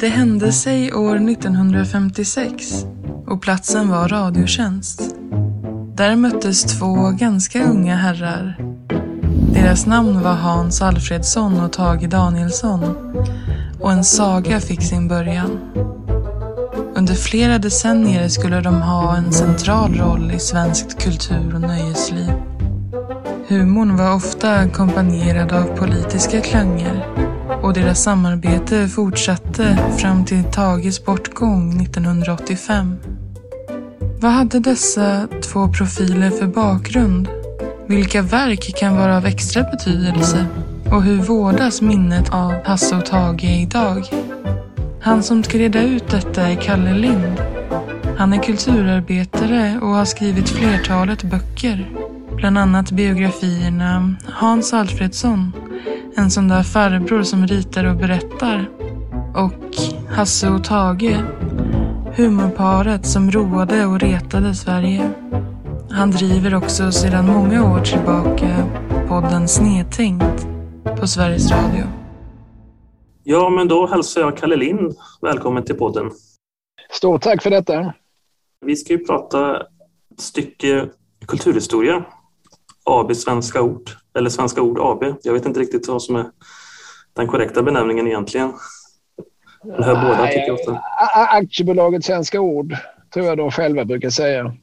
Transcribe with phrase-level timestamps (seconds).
[0.00, 2.86] Det hände sig år 1956
[3.26, 5.02] och platsen var Radiotjänst.
[5.94, 8.58] Där möttes två ganska unga herrar.
[9.54, 12.96] Deras namn var Hans Alfredsson och Tage Danielsson
[13.80, 15.58] och en saga fick sin början.
[16.94, 22.32] Under flera decennier skulle de ha en central roll i svenskt kultur och nöjesliv.
[23.48, 27.23] Humorn var ofta ackompanjerad av politiska klanger
[27.64, 32.96] och deras samarbete fortsatte fram till Tages bortgång 1985.
[34.20, 37.28] Vad hade dessa två profiler för bakgrund?
[37.86, 40.46] Vilka verk kan vara av extra betydelse?
[40.92, 44.04] Och hur vårdas minnet av Hasse och Tage idag?
[45.00, 47.42] Han som ska reda ut detta är Kalle Lind.
[48.18, 51.90] Han är kulturarbetare och har skrivit flertalet böcker.
[52.36, 55.52] Bland annat biografierna Hans Alfredsson,
[56.16, 58.70] en sån där farbror som ritar och berättar.
[59.34, 59.76] Och
[60.10, 61.16] Hasse och Tage,
[62.16, 65.10] humorparet som roade och retade Sverige.
[65.90, 68.68] Han driver också sedan många år tillbaka
[69.08, 70.46] podden Snedtänkt
[71.00, 71.84] på Sveriges Radio.
[73.24, 76.10] Ja, men då hälsar jag Kalle Lind välkommen till podden.
[76.90, 77.94] Stort tack för detta.
[78.66, 80.88] Vi ska ju prata ett stycke
[81.26, 82.04] kulturhistoria.
[82.84, 85.14] AB Svenska Ord, eller Svenska Ord AB.
[85.22, 86.26] Jag vet inte riktigt vad som är
[87.12, 88.52] den korrekta benämningen egentligen.
[89.64, 90.80] Jag hör båda tycker jag ofta.
[91.14, 92.76] Aktiebolaget Svenska Ord
[93.14, 94.54] tror jag de själva brukar säga.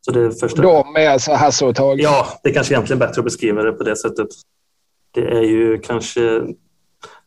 [0.00, 0.62] Så det är första...
[0.62, 2.00] De är alltså Hasse och Tage?
[2.00, 4.28] Ja, det är kanske egentligen bättre att beskriva det på det sättet.
[5.10, 6.20] Det är ju kanske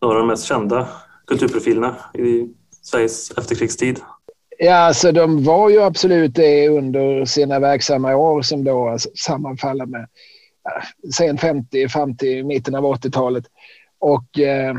[0.01, 0.87] några av de mest kända
[1.27, 2.49] kulturprofilerna i
[2.81, 3.99] Sveriges efterkrigstid.
[4.57, 9.85] Ja, alltså de var ju absolut det under sina verksamma år som då alltså, sammanfaller
[9.85, 10.07] med
[11.13, 13.45] sen 50 fram till mitten av 80-talet.
[13.99, 14.75] Och, eh,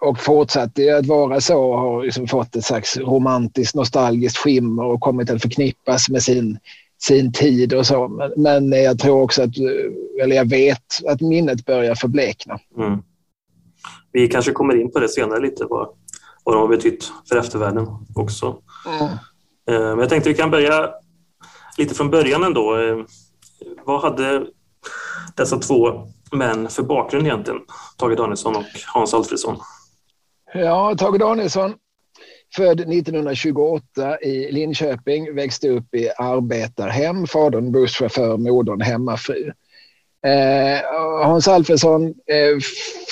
[0.00, 5.00] och fortsatte att vara så och har liksom fått ett slags romantiskt nostalgiskt skimmer och
[5.00, 6.58] kommit att förknippas med sin,
[6.98, 8.08] sin tid och så.
[8.08, 9.56] Men, men jag tror också att,
[10.22, 12.58] eller jag vet att minnet börjar förblekna.
[12.78, 13.02] Mm.
[14.12, 15.88] Vi kanske kommer in på det senare lite, vad,
[16.44, 18.56] vad de har betytt för eftervärlden också.
[19.00, 19.16] Mm.
[19.66, 20.90] Men jag tänkte vi kan börja
[21.78, 22.76] lite från början ändå.
[22.76, 23.04] Eh,
[23.84, 24.46] vad hade
[25.36, 27.60] dessa två män för bakgrund egentligen?
[27.96, 29.56] Tage Danielsson och Hans Alfredsson.
[30.54, 31.74] Ja, Tage Danielsson
[32.56, 37.26] född 1928 i Linköping, växte upp i arbetarhem.
[37.26, 39.52] Fadern busschaufför, modern hemmafru.
[40.26, 40.80] Eh,
[41.24, 42.58] Hans Alfredsson, eh,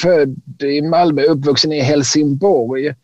[0.02, 2.94] född i Malmö, uppvuxen i Helsingborg.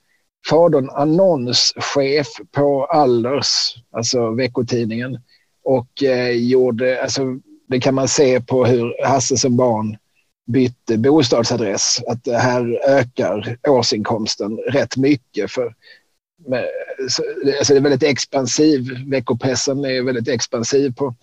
[0.51, 5.19] Fadern annonschef på Allers, alltså veckotidningen.
[5.65, 7.23] Och eh, gjorde, alltså,
[7.67, 9.97] det kan man se på hur Hasse som barn
[10.47, 12.01] bytte bostadsadress.
[12.09, 15.51] Att det här ökar årsinkomsten rätt mycket.
[15.51, 15.75] För,
[16.47, 16.65] med,
[17.59, 21.15] alltså det är väldigt expansiv, veckopressen är väldigt expansiv på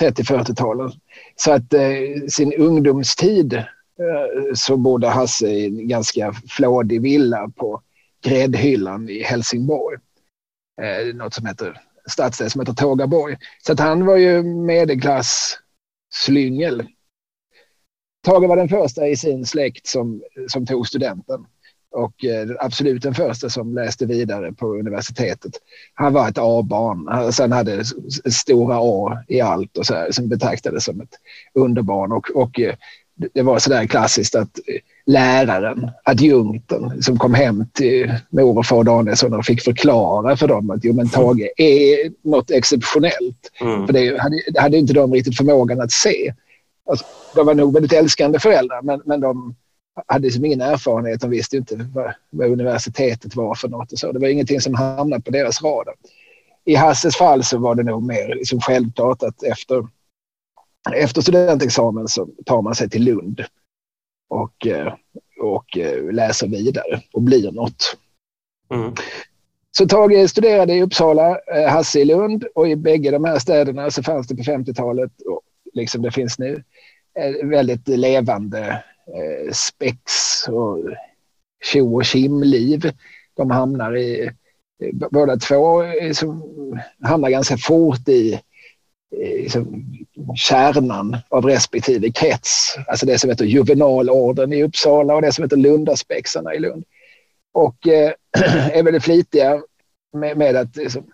[0.00, 0.92] 30-40-talen.
[1.36, 3.64] Så att eh, sin ungdomstid eh,
[4.54, 7.82] så bodde Hasse i en ganska flådig villa på
[8.24, 9.98] Gräddhyllan i Helsingborg.
[10.82, 13.36] Eh, något som heter stadsdel som heter Tågaborg.
[13.66, 15.58] Så att han var ju medelklass.
[16.10, 16.86] Slyngel.
[18.24, 21.46] Tage var den första i sin släkt som, som tog studenten
[21.90, 25.52] och eh, absolut den första som läste vidare på universitetet.
[25.94, 27.08] Han var ett A-barn.
[27.38, 27.84] Han hade
[28.30, 31.14] stora A i allt och så här, som betraktades som ett
[31.54, 32.12] underbarn.
[32.12, 32.74] Och, och eh,
[33.34, 38.66] det var så där klassiskt att eh, läraren, adjunkten som kom hem till mor och
[38.66, 43.52] far Danielsson och fick förklara för dem att jo, men Tage är något exceptionellt.
[43.60, 43.86] Mm.
[43.86, 46.34] För det hade, hade inte de riktigt förmågan att se.
[46.90, 47.04] Alltså,
[47.34, 49.54] de var nog väldigt älskande föräldrar men, men de
[50.06, 51.20] hade liksom ingen erfarenhet.
[51.20, 53.92] De visste inte vad, vad, universitetet var för något.
[53.92, 54.12] Och så.
[54.12, 55.94] Det var ingenting som hamnade på deras radar.
[56.64, 59.86] I Hasses fall så var det nog mer liksom självklart att efter,
[60.94, 63.44] efter studentexamen så tar man sig till Lund
[64.28, 64.94] och, eh,
[65.40, 67.96] och eh, läser vidare och blir något.
[68.74, 68.94] Mm.
[69.70, 73.90] Så Tage studerade i Uppsala, eh, Hasse i Lund och i bägge de här städerna
[73.90, 75.12] så fanns det på 50-talet,
[75.74, 76.62] liksom det finns nu,
[77.42, 78.84] väldigt levande
[79.52, 80.02] spex
[80.48, 80.78] och
[81.64, 82.92] tjo och kimliv.
[83.36, 84.30] De hamnar i,
[85.10, 86.42] båda två liksom,
[87.02, 88.40] hamnar ganska fort i
[89.10, 89.84] Eh, liksom,
[90.36, 92.76] kärnan av respektive krets.
[92.86, 96.84] Alltså det som heter juvenalorden i Uppsala och det som heter Lundaspexarna i Lund.
[97.52, 98.12] Och eh,
[98.72, 99.62] är väldigt flitiga
[100.12, 101.04] med, med att liksom,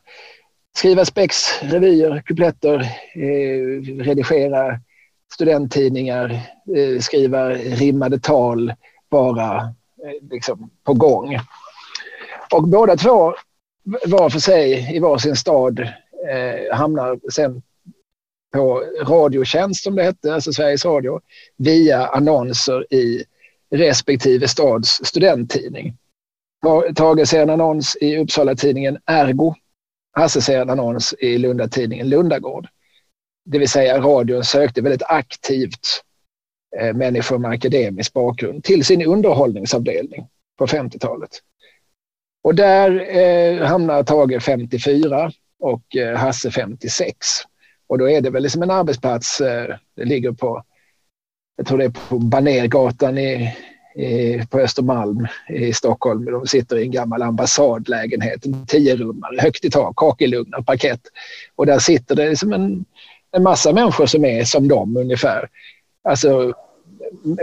[0.77, 2.81] skriva spex, revyer, kupletter,
[3.15, 4.81] eh, redigera
[5.33, 6.31] studenttidningar,
[6.77, 8.73] eh, skriva rimmade tal,
[9.09, 9.57] vara
[10.05, 11.39] eh, liksom, på gång.
[12.53, 13.35] Och båda två
[14.07, 15.81] var för sig i varsin stad
[16.31, 17.63] eh, hamnar sen
[18.55, 21.21] på Radiotjänst som det hette, alltså Sveriges Radio,
[21.57, 23.25] via annonser i
[23.71, 25.97] respektive stads studenttidning.
[26.95, 29.55] Tage ser en annons i Uppsala-tidningen Ergo.
[30.13, 32.69] Hasse ser en annons i Lunda-tidningen Lundagård.
[33.45, 36.03] Det vill säga radion sökte väldigt aktivt
[36.77, 40.27] eh, människor med akademisk bakgrund till sin underhållningsavdelning
[40.59, 41.31] på 50-talet.
[42.43, 47.17] Och där eh, hamnar Tage 54 och eh, Hasse 56.
[47.87, 50.63] Och då är det väl liksom en arbetsplats, eh, det ligger på,
[51.57, 53.57] jag tror det är på Banergatan i,
[53.97, 56.25] i, på Östermalm i Stockholm.
[56.25, 61.01] De sitter i en gammal ambassadlägenhet, en tiorummare, högt i tak, kakelugnar, parkett.
[61.55, 62.85] Och där sitter det liksom en,
[63.33, 65.49] en massa människor som är som dem ungefär.
[66.09, 66.53] Alltså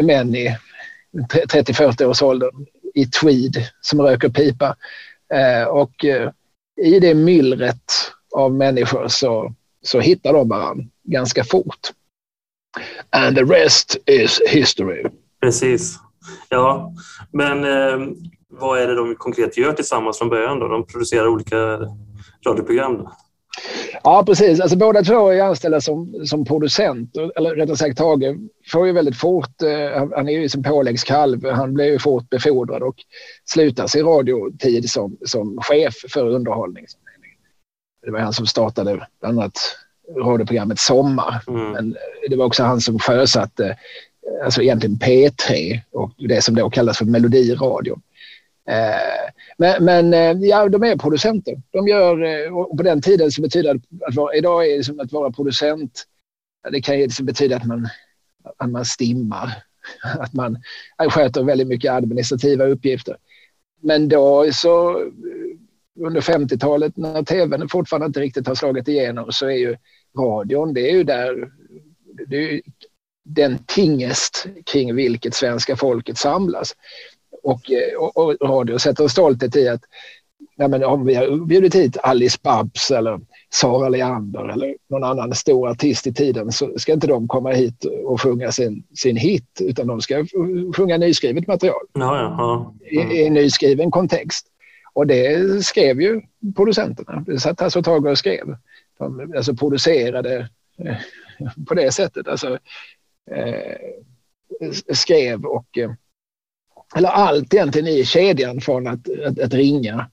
[0.03, 0.57] män i
[1.13, 2.49] 30-40 års ålder
[2.93, 4.75] i tweed som röker pipa.
[5.33, 6.31] Eh, och eh,
[6.81, 7.91] i det myllret
[8.35, 11.91] av människor så, så hittar de varandra ganska fort.
[13.09, 15.03] And the rest is history.
[15.41, 15.99] Precis.
[16.49, 16.93] Ja,
[17.31, 18.07] men eh,
[18.49, 20.67] vad är det de konkret gör tillsammans från början då?
[20.67, 21.57] De producerar olika
[22.45, 22.97] radioprogram?
[22.97, 23.11] Då?
[24.03, 24.59] Ja, precis.
[24.59, 27.17] Alltså, båda två är anställda som, som producent.
[27.35, 28.37] Eller rättare sagt, Tage
[28.71, 29.61] får ju väldigt fort...
[29.61, 31.45] Eh, han är ju som påläggskalv.
[31.45, 32.95] Han blir ju fort befordrad och
[33.45, 36.85] slutar sin radiotid som, som chef för underhållning.
[38.01, 39.59] Det var han som startade bland annat
[40.17, 41.43] radioprogrammet Sommar.
[41.47, 41.71] Mm.
[41.71, 41.97] Men
[42.29, 43.77] det var också han som sjösatte
[44.43, 47.99] alltså egentligen P3 och det som då kallas för melodiradio.
[48.69, 51.61] Eh, men, men eh, ja, de är producenter.
[51.71, 54.83] De gör, eh, och på den tiden så betyder det att vara, idag är det
[54.83, 56.03] som att vara producent.
[56.71, 57.87] Det kan ju liksom betyda att man,
[58.57, 59.63] att man stimmar,
[60.19, 60.61] att man
[61.09, 63.17] sköter väldigt mycket administrativa uppgifter.
[63.83, 65.05] Men då så
[65.99, 69.77] under 50-talet när tvn fortfarande inte riktigt har slagit igenom så är ju
[70.17, 71.51] radion, det är ju där,
[72.27, 72.61] det är ju
[73.23, 76.75] den tingest kring vilket svenska folket samlas
[77.43, 79.81] och, eh, och, och radio sätter en stolthet i att
[80.55, 85.35] ja, men om vi har bjudit hit Alice Babs eller Sara Leander eller någon annan
[85.35, 89.61] stor artist i tiden så ska inte de komma hit och sjunga sin, sin hit
[89.61, 90.25] utan de ska
[90.75, 93.01] sjunga nyskrivet material ja, ja, ja.
[93.01, 94.47] I, I nyskriven kontext.
[94.93, 96.21] Och det skrev ju
[96.55, 97.23] producenterna.
[97.27, 98.55] Det satt alltså Tage och skrev.
[98.97, 100.49] De alltså producerade
[100.85, 100.97] eh,
[101.67, 102.27] på det sättet.
[102.27, 102.59] Alltså,
[103.31, 103.77] eh,
[104.93, 105.91] skrev och eh,
[106.95, 110.09] eller allt egentligen i kedjan från att, att, att ringa,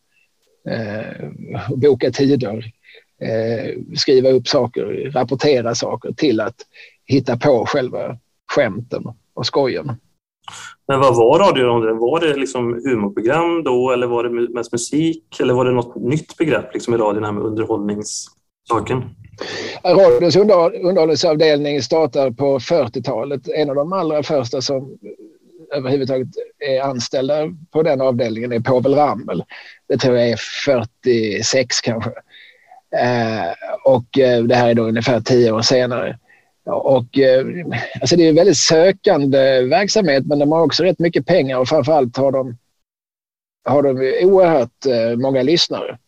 [0.69, 1.29] eh,
[1.77, 2.73] boka tider,
[3.21, 6.57] eh, skriva upp saker, rapportera saker till att
[7.07, 9.03] hitta på själva skämten
[9.35, 9.97] och skojen.
[10.89, 11.99] Men vad var radioradion?
[11.99, 16.37] Var det liksom humorprogram då eller var det mest musik eller var det något nytt
[16.37, 19.05] begrepp liksom i radion här med underhållningssaken?
[19.85, 23.49] Radions underhållningsavdelning startade på 40-talet.
[23.49, 24.99] En av de allra första som
[25.75, 26.29] överhuvudtaget
[26.59, 27.35] är anställda
[27.71, 29.45] på den avdelningen är Povel Ramel.
[29.89, 32.11] Det tror jag är 46 kanske.
[32.97, 33.53] Eh,
[33.85, 36.19] och eh, det här är då ungefär tio år senare.
[36.69, 37.47] Och, eh,
[38.01, 41.69] alltså det är en väldigt sökande verksamhet men de har också rätt mycket pengar och
[41.69, 42.57] framförallt har de,
[43.65, 45.99] har de oerhört eh, många lyssnare.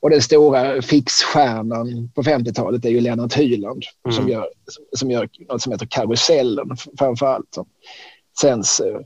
[0.00, 4.16] Och den stora fixstjärnan på 50-talet är ju Lennart Hyland mm.
[4.16, 4.48] som, gör,
[4.96, 7.58] som gör något som heter Karusellen framför allt
[8.40, 9.00] sänds, eh,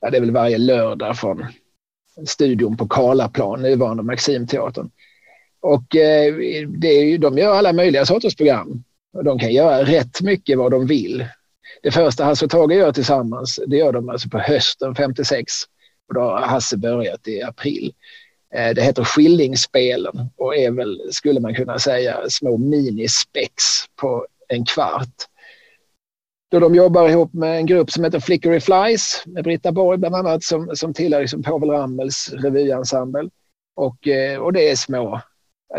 [0.00, 1.46] ja, det är väl varje lördag från
[2.26, 4.90] studion på Karlaplan, nuvarande Maximteatern.
[5.60, 6.34] Och eh,
[6.68, 8.84] det är ju, de gör alla möjliga sorters program.
[9.24, 11.26] De kan göra rätt mycket vad de vill.
[11.82, 15.52] Det första Hasse och Tage gör tillsammans, det gör de alltså på hösten 56.
[16.08, 17.92] Och då har Hasse börjat i april.
[18.54, 23.52] Eh, det heter Skillingsspelen och är väl, skulle man kunna säga, små minispex
[24.00, 25.14] på en kvart.
[26.50, 30.14] Då de jobbar ihop med en grupp som heter Flickery Flies med Britta Borg bland
[30.14, 33.30] annat som, som tillhör liksom Povel Ramels revyensemble.
[33.76, 35.20] Och, eh, och det är små,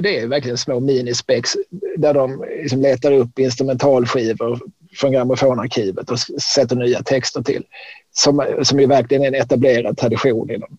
[0.02, 1.52] det är verkligen små minispex
[1.98, 4.60] där de liksom letar upp instrumentalskivor
[4.94, 7.64] från grammofonarkivet och sätter nya texter till.
[8.12, 10.78] Som, som ju verkligen är en etablerad tradition inom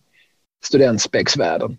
[0.63, 1.77] studentspexvärlden.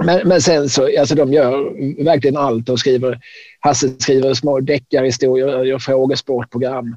[0.00, 3.20] Men, men sen så, alltså de gör verkligen allt och skriver,
[3.60, 6.96] Hasse skriver små deckarhistorier, gör frågesportprogram.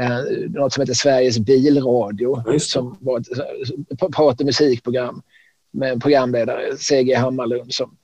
[0.00, 0.18] Eh,
[0.48, 5.22] något som heter Sveriges bilradio som var ett prat och musikprogram
[5.70, 7.96] med en programledare, CG Hammarlund, som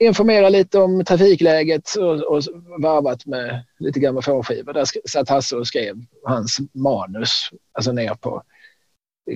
[0.00, 2.42] informera lite om trafikläget och, och
[2.78, 4.72] varvat med lite grammofonskivor.
[4.72, 8.42] Där satt Hasse och skrev hans manus, alltså ner på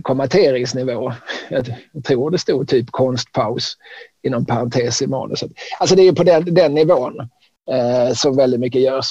[0.03, 1.13] kommenteringsnivå.
[1.51, 1.67] Jag
[2.05, 3.77] tror det stod typ konstpaus
[4.23, 5.51] inom parentes i manuset.
[5.81, 7.21] Alltså det är på den, den nivån
[7.71, 9.07] eh, som väldigt mycket görs.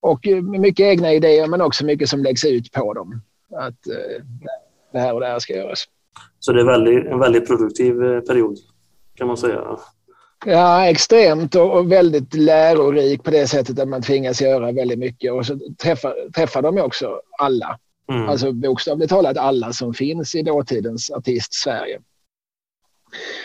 [0.00, 3.22] Och eh, mycket egna idéer men också mycket som läggs ut på dem.
[3.52, 4.24] Att eh,
[4.92, 5.84] det här och det här ska göras.
[6.38, 8.56] Så det är väldigt, en väldigt produktiv eh, period
[9.14, 9.78] kan man säga?
[10.44, 15.32] Ja, extremt och väldigt lärorik på det sättet att man tvingas göra väldigt mycket.
[15.32, 17.78] Och så träffar, träffar de också alla.
[18.12, 18.28] Mm.
[18.28, 22.00] Alltså bokstavligt talat alla som finns i dåtidens artist-Sverige.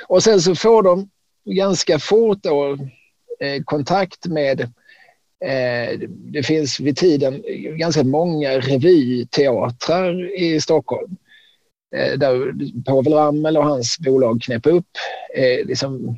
[0.07, 1.09] Och sen så får de
[1.45, 2.77] ganska fort då,
[3.39, 4.61] eh, kontakt med
[5.45, 7.43] eh, det finns vid tiden
[7.77, 11.17] ganska många revyteatrar i Stockholm.
[11.95, 12.53] Eh, där
[12.85, 14.89] Povel Ramel och hans bolag knäpp upp
[15.35, 16.17] eh, liksom,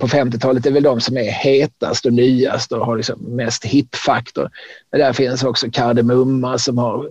[0.00, 4.50] på 50-talet är väl de som är hetast och nyast och har liksom mest hipfaktor.
[4.90, 7.10] Men där finns också Kardemumma som har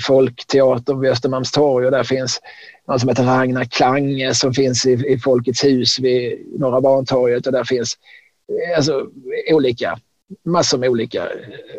[0.00, 2.40] folkteater vid Östermalmstorg och där finns
[2.88, 7.52] någon som heter Ragnar Klange som finns i, i Folkets hus vid Norra Bantorget och
[7.52, 7.98] där finns
[8.76, 9.06] alltså,
[9.52, 9.98] olika
[10.44, 11.28] massor med olika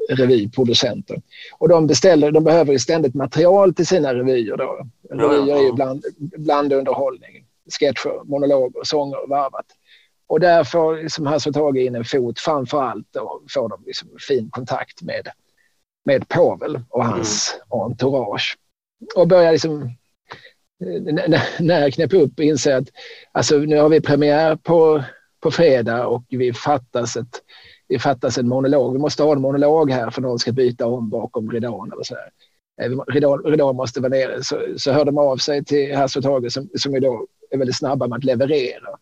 [0.09, 1.21] revyproducenter.
[1.57, 4.57] Och de beställer, de behöver ständigt material till sina revyer.
[4.57, 4.87] Då.
[5.09, 9.65] Revyer är ju bland, blandunderhållning, sketcher, monologer, sånger varvat.
[10.27, 14.09] Och där får liksom Hasse Tage in en fot framför allt och får de liksom
[14.27, 15.27] fin kontakt med,
[16.05, 17.83] med Povel och hans mm.
[17.83, 18.57] entourage.
[19.15, 19.95] Och börjar liksom
[21.59, 22.87] när Knäpp upp inser att
[23.31, 25.03] alltså, nu har vi premiär på,
[25.39, 27.41] på fredag och vi fattas ett
[27.91, 28.93] det fattas en monolog.
[28.93, 32.15] Vi måste ha en monolog här för någon ska byta om bakom ridån eller så
[32.15, 32.29] här.
[32.81, 34.43] Eh, ridån, ridån måste vara nere.
[34.43, 37.57] Så, så hör de av sig till Hasse och Tage som, som är, då är
[37.57, 38.97] väldigt snabba med att leverera.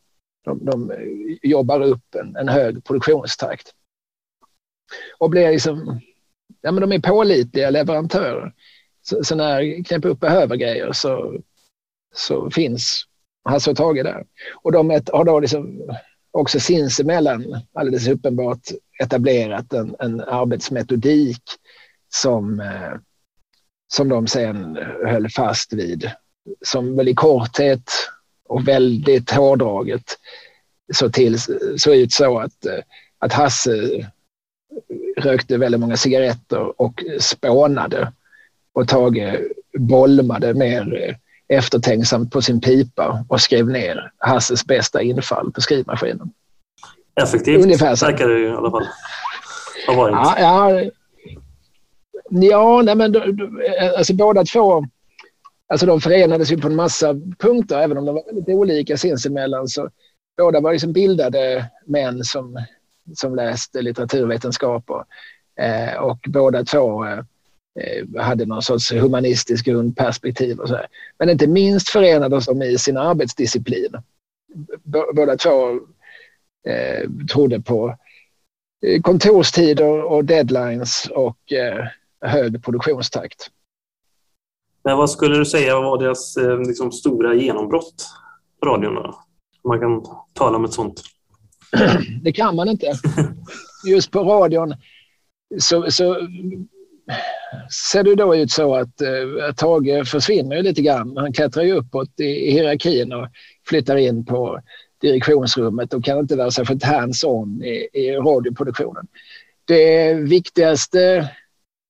[0.46, 0.98] De, de eh,
[1.50, 3.74] jobbar upp en, en hög produktionstakt.
[5.18, 6.02] Och blir liksom,
[6.62, 8.54] ja men de är pålitliga leverantörer.
[9.02, 11.42] Så, så när Knäpp upp behöver grejer så,
[12.16, 13.06] så finns
[13.44, 14.26] Hasse och Tage där.
[14.56, 15.82] Och de har då liksom
[16.32, 18.62] också sinsemellan alldeles uppenbart
[19.04, 21.44] etablerat en, en arbetsmetodik
[22.14, 22.94] som, eh,
[23.94, 26.12] som de sen höll fast vid.
[26.66, 27.92] Som väl i korthet
[28.50, 30.18] och väldigt hårdraget
[30.94, 31.40] så till,
[31.78, 32.80] såg ut så att, eh,
[33.20, 33.72] att Hasse
[35.18, 38.14] rökte väldigt många cigaretter och spånade
[38.74, 39.40] och Tage
[39.78, 41.16] bolmade mer eh,
[41.58, 46.32] eftertänksamt på sin pipa och skrev ner Hasses bästa infall på skrivmaskinen.
[47.22, 48.06] Effektivt Ungefär så.
[48.06, 48.88] verkar det i alla fall
[49.88, 50.14] ha varit.
[50.14, 50.82] Ja, ja,
[52.30, 53.16] ja nej, men
[53.98, 54.86] alltså båda två
[55.70, 59.68] Alltså de förenades ju på en massa punkter, även om de var väldigt olika sinsemellan.
[59.68, 59.90] Så
[60.38, 62.66] båda var liksom bildade män som,
[63.16, 65.06] som läste litteraturvetenskap och,
[65.64, 67.24] eh, och båda två eh,
[68.22, 70.76] hade någon sorts humanistisk grundperspektiv och så.
[70.76, 70.88] Här.
[71.20, 73.96] Men inte minst förenades de i sin arbetsdisciplin.
[75.14, 75.72] Båda två
[76.68, 77.98] eh, trodde på
[78.86, 81.88] eh, kontorstider och deadlines och eh,
[82.22, 83.50] hög produktionstakt.
[84.84, 88.08] Men vad skulle du säga var deras eh, liksom, stora genombrott
[88.62, 88.96] på radion?
[88.96, 89.24] Då?
[89.64, 91.04] Man kan tala om ett sånt.
[92.24, 92.94] Det kan man inte.
[93.88, 94.76] Just på radion
[95.60, 96.28] så, så
[97.92, 101.18] ser det då ut så att eh, Tage försvinner lite grann.
[101.18, 103.28] Han klättrar ju uppåt i, i hierarkin och
[103.68, 104.62] flyttar in på
[105.02, 109.08] direktionsrummet och kan inte vara särskilt hands-on i, i radioproduktionen.
[109.66, 111.30] Det viktigaste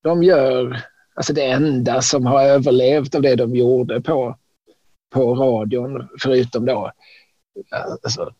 [0.03, 0.81] de gör,
[1.20, 4.38] alltså det enda som har överlevt av det de gjorde på,
[5.14, 6.92] på radion, förutom då
[8.04, 8.34] alltså,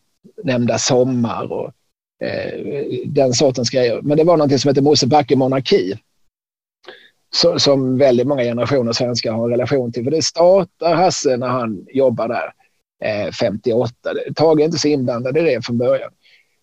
[0.44, 1.72] nämnda Sommar och
[2.26, 4.00] eh, den sortens grejer.
[4.02, 5.94] Men det var någonting som hette Mosebacke monarki
[7.56, 10.04] som väldigt många generationer svenskar har en relation till.
[10.04, 12.52] För det startar Hasse när han jobbar där
[13.04, 13.94] eh, 58.
[14.34, 16.10] Tage är inte så inblandad i det från början.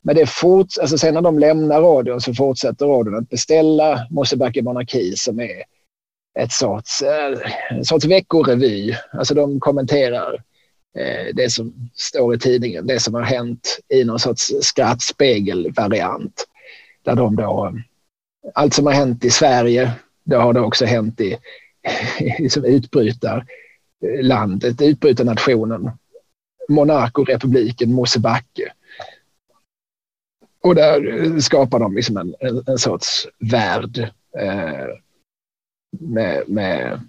[0.02, 4.62] Men det forts alltså sen när de lämnar radion så fortsätter radion att beställa Mosebacke
[4.62, 5.76] monarki som är
[6.38, 7.39] ett sorts, eh,
[7.70, 8.96] en sorts veckorevy.
[9.12, 10.44] Alltså de kommenterar
[10.98, 16.48] eh, det som står i tidningen, det som har hänt i någon sorts skrattspegelvariant.
[17.03, 17.74] Där de då,
[18.53, 19.91] allt som har hänt i Sverige
[20.27, 21.38] det har det också hänt i,
[22.39, 25.91] i som utbrytarlandet, eh, utbrytarnationen,
[26.70, 28.72] monarkorepubliken Mosebacke.
[30.63, 33.98] Och där eh, skapar de liksom en, en, en sorts värld
[34.39, 34.88] eh,
[35.91, 37.00] med, med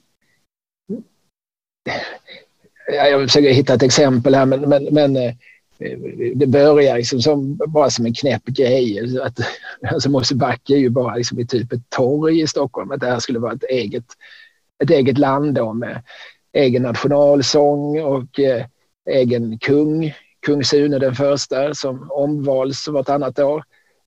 [2.87, 5.35] jag försöker hitta ett exempel här men, men, men eh,
[6.35, 9.19] det börjar liksom som, bara som en knäpp grej.
[9.23, 9.41] Att,
[9.93, 12.91] alltså Mosebacke är ju bara liksom i typ ett torg i Stockholm.
[12.91, 14.05] Att det här skulle vara ett eget
[14.83, 16.03] ett eget land då med
[16.53, 18.65] egen nationalsång och eh,
[19.11, 20.15] egen kung,
[20.47, 23.65] kung Sune den första som omvals vartannat år.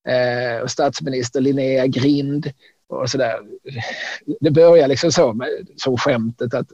[0.08, 2.52] Eh, och statsminister Linnea Grind
[2.92, 3.40] och sådär.
[4.40, 6.68] Det börjar liksom så med, som skämtet att,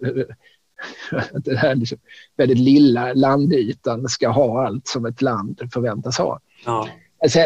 [1.34, 1.98] att den här liksom
[2.38, 6.40] väldigt lilla landytan ska ha allt som ett land förväntas ha.
[6.66, 6.88] Ja.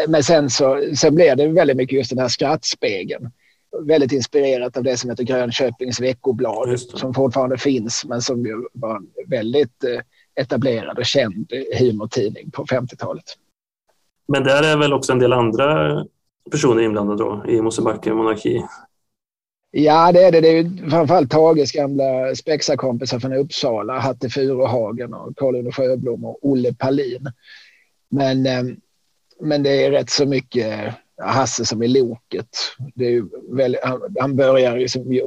[0.08, 3.30] Men sen så sen blev det väldigt mycket just den här skrattspegeln.
[3.86, 9.02] Väldigt inspirerat av det som heter Grönköpings veckoblad som fortfarande finns men som ju var
[9.26, 10.00] väldigt eh,
[10.42, 13.24] etablerad och känd humortidning på 50-talet.
[14.28, 16.04] Men där är väl också en del andra
[16.50, 18.64] personer inblandade då i Mosebacke monarki?
[19.70, 20.40] Ja, det är det.
[20.40, 26.38] Det är ju framförallt Tages gamla spexakompisar från Uppsala, Hatte Furuhagen och Karl-Uno Sjöblom och
[26.42, 27.32] Olle Palin.
[28.10, 28.62] Men, eh,
[29.40, 32.58] men det är rätt så mycket Hasse som är loket.
[32.94, 33.24] Det är
[33.56, 35.20] väl, han, han börjar liksom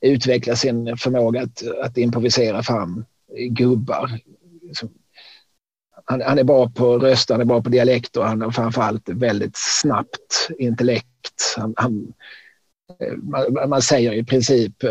[0.00, 3.04] utveckla sin förmåga att, att improvisera fram
[3.48, 4.10] gubbar.
[6.04, 9.08] Han, han, är bra på röst, han är bra på dialekt och han är framförallt
[9.08, 11.54] väldigt snabbt intellekt.
[11.56, 12.12] Han, han,
[13.22, 14.84] man, man, säger i princip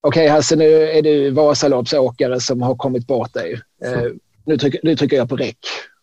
[0.00, 3.60] Okej okay, Hasse, nu är du Vasaloppsåkare som har kommit bort dig.
[3.84, 4.02] Eh,
[4.46, 5.58] nu, trycker, nu trycker jag på räck.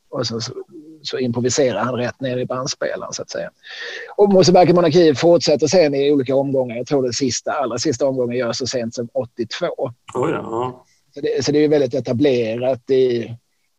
[0.10, 0.54] Och så, så,
[1.02, 3.50] så improviserar han rätt ner i bandspelaren så att säga.
[4.18, 6.76] Och Mosebacke Monarki fortsätter sen i olika omgångar.
[6.78, 9.66] Jag tror den sista, allra sista omgången görs så sent som 82.
[10.14, 10.86] Oh ja.
[11.14, 13.36] så, det, så det är väldigt etablerat i,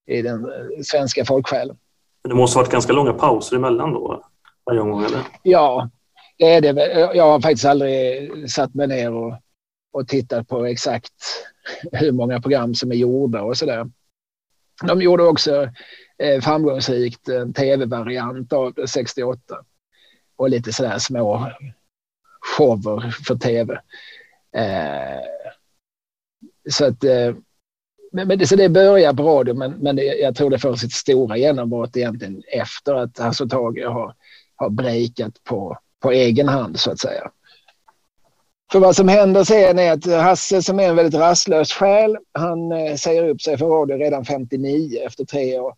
[0.07, 0.47] i den
[0.85, 1.77] svenska folksjälen.
[2.23, 4.25] Men det måste ha varit ganska långa pauser emellan då?
[4.67, 5.21] Varje omgång, eller?
[5.43, 5.91] Ja,
[6.39, 7.11] det är det.
[7.15, 9.35] Jag har faktiskt aldrig satt mig ner och,
[9.93, 11.15] och tittat på exakt
[11.93, 13.91] hur många program som är gjorda och sådär.
[14.83, 15.69] De gjorde också
[16.19, 19.57] eh, framgångsrikt en tv-variant av 68
[20.37, 21.53] och lite sådär små
[22.41, 23.81] shower för tv.
[24.57, 25.21] Eh,
[26.71, 27.35] så att eh,
[28.13, 30.75] men, men det, så det börjar på radio, men, men det, jag tror det får
[30.75, 34.14] sitt stora genombrott egentligen efter att Hasse Tage har,
[34.57, 37.31] har breakat på, på egen hand så att säga.
[38.73, 42.73] För vad som händer sen är att Hasse som är en väldigt rastlös själ, han
[42.73, 45.75] eh, säger upp sig från radio redan 59 efter tre år.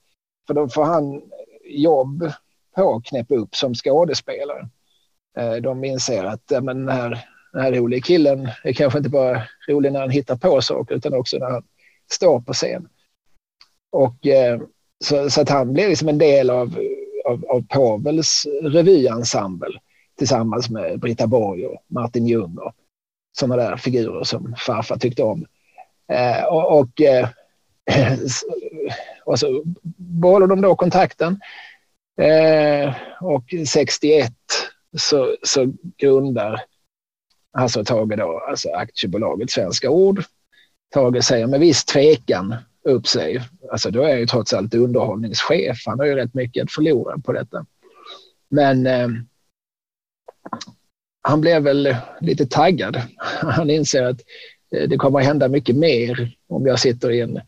[0.46, 1.22] För då får han
[1.64, 2.32] jobb
[2.76, 4.68] på Knäpp upp som skådespelare.
[5.38, 9.42] Eh, de inser att men den, här, den här roliga killen är kanske inte bara
[9.68, 11.62] rolig när han hittar på saker utan också när han
[12.10, 12.88] står på scen.
[13.92, 14.60] Och eh,
[15.04, 16.78] så, så, att han blir liksom en del av,
[17.24, 19.80] av, av Povels revyensemble
[20.18, 22.72] tillsammans med Britta Borg och Martin Ljung och
[23.38, 25.46] sådana där figurer som farfar tyckte om.
[26.12, 27.28] Eh, och, och, eh,
[29.24, 29.62] och så
[29.96, 31.40] behåller de då kontakten.
[32.20, 34.32] Eh, och 61
[34.98, 36.60] så, så grundar
[37.52, 40.24] Hasse och Tage då alltså aktiebolaget Svenska Ord
[40.94, 43.42] Tage säger med viss tvekan upp sig.
[43.72, 45.82] Alltså då är jag ju trots allt underhållningschef.
[45.86, 47.66] Han har ju rätt mycket att förlora på detta.
[48.50, 49.08] Men eh,
[51.22, 53.02] han blev väl lite taggad.
[53.42, 54.20] Han inser att
[54.72, 57.40] eh, det kommer att hända mycket mer om jag sitter i en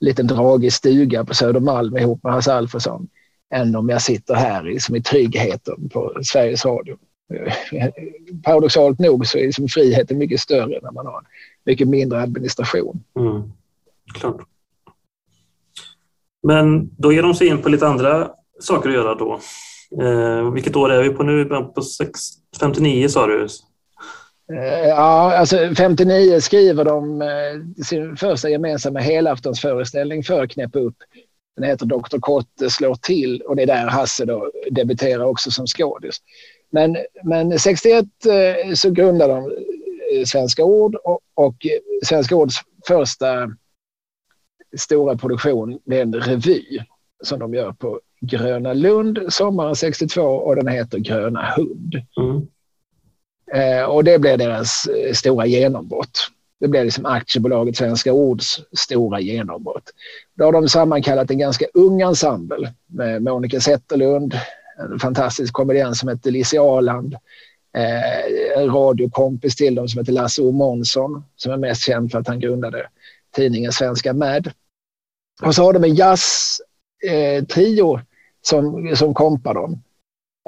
[0.00, 3.08] liten dragig stuga på Södermalm ihop med Hasse Alfredson
[3.54, 6.98] än om jag sitter här liksom i tryggheten på Sveriges Radio.
[7.72, 7.88] Eh,
[8.44, 11.22] paradoxalt nog så är liksom friheten mycket större när man har
[11.66, 13.04] mycket mindre administration.
[13.18, 13.42] Mm.
[14.14, 14.40] Klart.
[16.42, 19.40] Men då ger de sig in på lite andra saker att göra då.
[20.02, 21.44] Eh, vilket år är vi på nu?
[21.44, 22.20] På 6,
[22.60, 23.46] 59 sa du?
[24.52, 30.96] Eh, ja, alltså 59 skriver de eh, sin första gemensamma helaftonsföreställning för Knäpp upp.
[31.56, 32.18] Den heter Dr.
[32.20, 36.16] Kotte slår till och det är där Hasse då debuterar också som skådis.
[36.70, 39.52] Men, men 61 eh, så grundar de
[40.26, 41.56] Svenska Ord och, och
[42.04, 42.54] Svenska Ords
[42.86, 43.50] första
[44.76, 46.78] stora produktion det är en revy
[47.22, 51.94] som de gör på Gröna Lund sommaren 62 och den heter Gröna hund.
[52.20, 52.46] Mm.
[53.52, 56.30] Eh, och det blev deras eh, stora genombrott.
[56.60, 59.90] Det blev liksom aktiebolaget Svenska Ords stora genombrott.
[60.34, 64.34] Då har de sammankallat en ganska ung ensemble med Monica Zetterlund,
[64.78, 67.16] en fantastisk komediant som heter Lise Arland,
[67.76, 72.18] eh, en radiokompis till dem som heter Lasse O Månsson som är mest känd för
[72.18, 72.88] att han grundade
[73.36, 74.52] tidningen Svenska Mad.
[75.42, 78.00] Och så har de en jazztrio eh,
[78.40, 79.82] som, som kompar dem.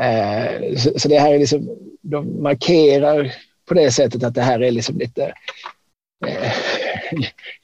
[0.02, 1.68] Eh, så, så, det här är liksom,
[2.02, 3.34] de markerar
[3.68, 5.32] på det sättet att det här är liksom lite
[6.26, 6.52] eh,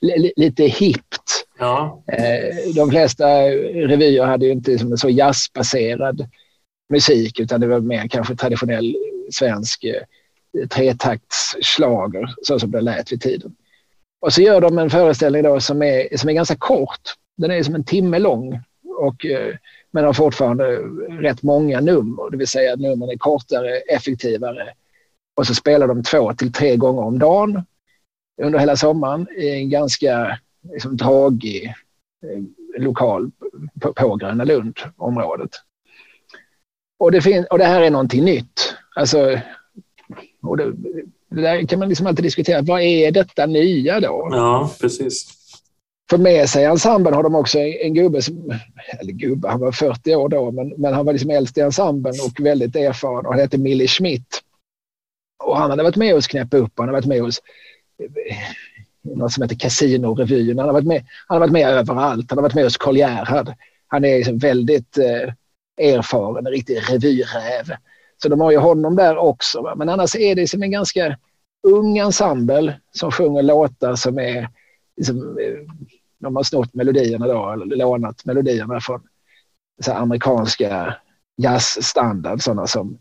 [0.36, 1.46] lite hippt.
[1.58, 2.02] Ja.
[2.06, 3.26] Eh, de flesta
[3.74, 6.28] revyer hade ju inte liksom en så jazzbaserad
[6.90, 8.96] musik utan det var mer kanske traditionell
[9.32, 10.02] svensk eh,
[10.68, 13.56] tretaktsschlager, så som det lät vid tiden.
[14.20, 17.00] Och så gör de en föreställning då som är, som är ganska kort.
[17.36, 18.60] Den är som en timme lång
[18.96, 19.54] och, eh,
[19.90, 20.64] men har fortfarande
[21.20, 24.68] rätt många nummer, det vill säga att numren är kortare, effektivare.
[25.36, 27.62] Och så spelar de två till tre gånger om dagen
[28.42, 30.38] under hela sommaren i en ganska
[30.72, 31.64] liksom, dragig
[32.26, 33.30] eh, lokal
[33.80, 35.50] på, på Gröna Lund-området.
[36.98, 38.74] Och det, och det här är någonting nytt.
[38.94, 39.40] Alltså,
[40.42, 40.72] och det,
[41.30, 42.62] det där kan man liksom alltid diskutera.
[42.62, 44.28] Vad är detta nya då?
[44.32, 45.26] Ja, precis.
[46.10, 48.58] För med sig i ensemblen har de också en gubbe, som,
[49.00, 52.14] eller gubbe, han var 40 år då, men, men han var liksom äldst i ensemblen
[52.26, 54.40] och väldigt erfaren och han hette Millie Schmidt.
[55.44, 57.40] Och han hade varit med oss Knäppa upp, han hade varit med oss
[59.04, 60.58] något som heter Casino-revyn.
[60.58, 62.30] Han har varit med, han har varit med överallt.
[62.30, 63.54] Han har varit med hos Karl Gerhard.
[63.86, 65.32] Han är liksom väldigt eh,
[65.88, 67.76] erfaren, en riktig revyräv.
[68.24, 69.62] Så de har ju honom där också.
[69.62, 69.74] Va?
[69.74, 71.18] Men annars är det som en ganska
[71.62, 74.48] ung ensemble som sjunger låtar som är...
[74.96, 75.74] Liksom, eh,
[76.18, 79.02] de har snott melodierna då, eller lånat melodierna från
[79.82, 80.96] så amerikanska
[81.36, 82.42] jazzstandard.
[82.42, 82.98] Sådana som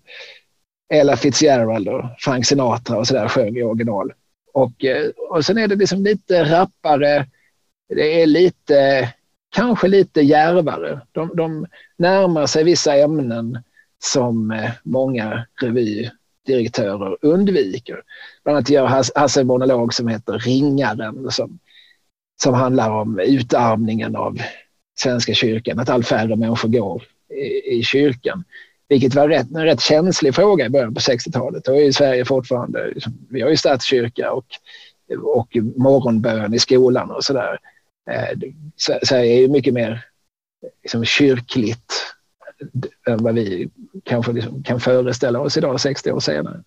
[0.93, 4.13] Ella Fitzgerald och Frank Sinatra och sådär sjöng i original.
[4.53, 7.27] Och, eh, och sen är det liksom lite rappare.
[7.95, 9.09] Det är lite,
[9.55, 11.01] kanske lite järvare.
[11.11, 11.65] De, de
[11.97, 13.63] närmar sig vissa ämnen
[14.03, 18.01] som eh, många revydirektörer undviker.
[18.43, 18.85] Bland annat gör
[19.15, 21.59] Hasse en monolog som heter Ringaren som,
[22.41, 24.37] som handlar om utarmningen av
[24.95, 28.43] Svenska kyrkan, att allt färre människor går i, i kyrkan.
[28.89, 31.65] Vilket var rätt, en rätt känslig fråga i början på 60-talet.
[31.65, 34.45] Då är Sverige fortfarande, liksom, vi har ju statskyrka och,
[35.23, 37.59] och morgonbön i skolan och sådär.
[38.11, 38.37] Eh,
[39.03, 40.05] Sverige är ju mycket mer
[40.83, 42.13] liksom, kyrkligt
[43.07, 43.69] än vad vi
[44.03, 46.63] kanske liksom kan föreställa oss idag 60 år senare.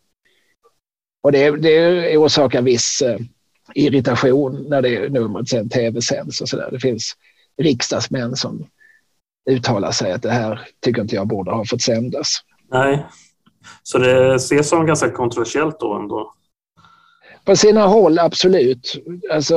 [1.23, 3.19] Och det, det orsakar viss eh,
[3.75, 6.69] irritation när det numret sen tv-sänds och sådär.
[6.73, 7.17] Det finns
[7.63, 8.67] riksdagsmän som
[9.51, 12.29] uttala sig att det här tycker inte jag borde ha fått sändas.
[12.71, 13.07] Nej,
[13.83, 16.33] så det ses som ganska kontroversiellt då ändå?
[17.45, 19.05] På sina håll absolut.
[19.33, 19.57] Alltså,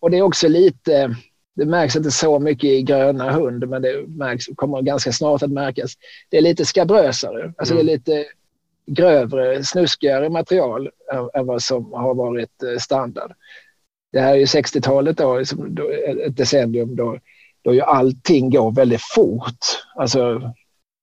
[0.00, 1.16] och det är också lite,
[1.54, 5.50] det märks inte så mycket i Gröna hund, men det märks, kommer ganska snart att
[5.50, 5.92] märkas.
[6.30, 7.86] Det är lite skabrösare, alltså mm.
[7.86, 8.24] det är lite
[8.86, 10.90] grövre, snuskigare material
[11.34, 13.32] än vad som har varit eh, standard.
[14.12, 17.18] Det här är ju 60-talet då, ett decennium då
[17.64, 19.58] då ju allting går väldigt fort.
[19.94, 20.52] Alltså,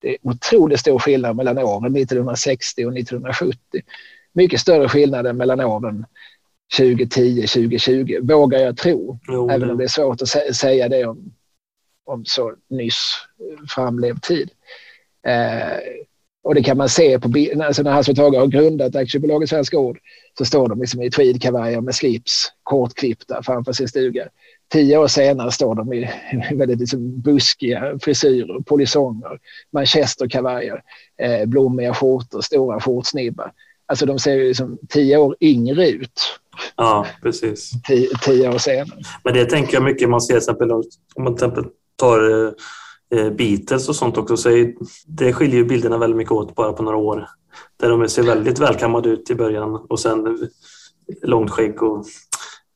[0.01, 3.57] det är otroligt stor skillnad mellan åren 1960 och 1970.
[4.33, 6.05] Mycket större skillnad än mellan åren
[6.77, 9.19] 2010 2020, vågar jag tro.
[9.27, 11.33] Jo, även om det är svårt att säga det om,
[12.05, 13.13] om så nyss
[13.75, 14.49] framlevd tid.
[15.27, 15.77] Eh,
[16.43, 17.29] och det kan man se på
[17.63, 19.99] alltså när Hasse Tage har grundat aktiebolaget Svenska Ord
[20.37, 24.27] så står de liksom i tweedkavajer med slips, kortklippta framför sin stuga
[24.71, 26.09] tio år senare står de i
[26.53, 29.39] väldigt liksom buskiga frisyrer, polisonger,
[29.71, 30.83] manchesterkavajer,
[31.17, 33.51] eh, blommiga skjortor, stora skjortsnibbar.
[33.85, 36.21] Alltså de ser ju liksom tio år yngre ut.
[36.75, 37.71] Ja, precis.
[37.87, 39.01] Tio, tio år senare.
[39.23, 40.83] Men det tänker jag mycket man ser exempel om
[41.17, 42.45] man till exempel tar
[43.15, 44.37] eh, Beatles och sånt också.
[44.37, 44.73] Så är,
[45.07, 47.27] det skiljer ju bilderna väldigt mycket åt bara på några år.
[47.79, 50.49] Där de ser väldigt välkammade ut i början och sen
[51.23, 52.05] långt skägg och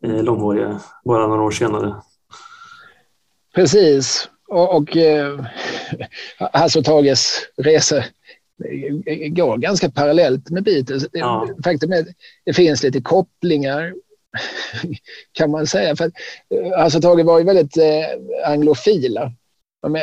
[0.06, 1.96] eh, långhåriga bara några år senare.
[3.56, 4.30] Precis.
[4.48, 5.46] Och, och eh,
[6.78, 8.04] och Tages resa
[9.30, 11.08] går ganska parallellt med Beatles.
[11.12, 11.50] Ja.
[11.64, 12.08] Faktum är att
[12.46, 13.94] det finns lite kopplingar
[15.32, 15.96] kan man säga.
[15.96, 16.12] För
[16.50, 19.32] eh, Hasse och Tage var ju väldigt eh, anglofila.
[19.82, 19.96] De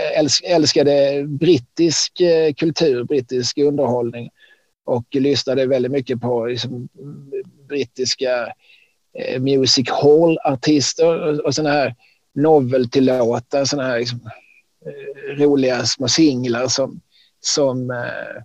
[0.44, 4.30] älskade brittisk eh, kultur, brittisk underhållning
[4.84, 6.88] och lyssnade väldigt mycket på liksom,
[7.68, 8.52] brittiska
[9.18, 11.94] Eh, music hall-artister och sådana här
[12.34, 14.20] novelty-låtar, sådana här liksom,
[14.86, 17.00] eh, roliga små singlar som,
[17.42, 18.36] som eh,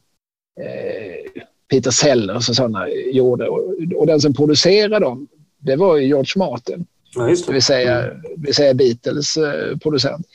[0.66, 3.50] eh Peter Sellers och sådana gjorde.
[3.50, 5.28] Och, och, den som producerade dem,
[5.60, 6.86] det var ju George Martin.
[7.16, 7.50] Ja, det.
[7.52, 8.22] vill, säga, mm.
[8.38, 10.26] vill säga Beatles eh, producent.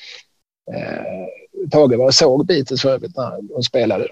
[0.75, 4.09] Eh, Tage var och såg Beatles för övrigt när de spelade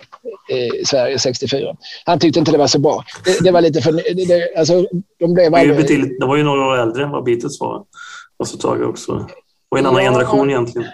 [0.51, 1.77] i Sverige 64.
[2.05, 3.05] Han tyckte inte det var så bra.
[3.25, 3.93] Det, det var lite för...
[3.93, 4.87] Det, alltså,
[5.19, 6.19] de, blev aldrig...
[6.21, 7.85] de var ju några år äldre än vad Beatles var.
[8.39, 9.27] Alltså Tage också.
[9.69, 10.89] Och en annan ja, generation egentligen.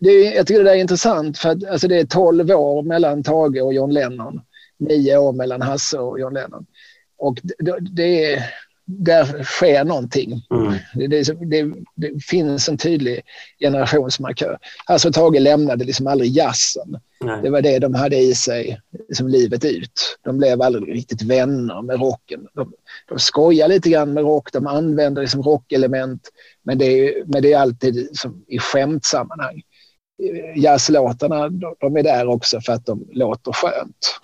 [0.00, 3.62] Det, jag tycker det är intressant för att alltså, det är 12 år mellan Tage
[3.62, 4.40] och John Lennon.
[4.78, 6.66] Nio år mellan Hasse och John Lennon.
[7.18, 8.44] Och det, det är
[8.84, 10.46] där sker någonting.
[10.50, 10.74] Mm.
[10.94, 13.20] Det, det, det, finns en tydlig
[13.60, 14.58] generationsmarkör.
[14.86, 16.98] Hasse och Tage lämnade liksom aldrig jazzen.
[17.20, 17.42] Nej.
[17.42, 20.18] Det var det de hade i sig liksom livet ut.
[20.24, 22.46] De blev aldrig riktigt vänner med rocken.
[22.54, 22.72] De,
[23.08, 26.28] de skojar lite grann med rock, de använder liksom rockelement
[26.62, 29.62] men det är, men det är alltid som i skämtsammanhang.
[30.56, 34.20] Jazzlåtarna de är där också för att de låter skönt.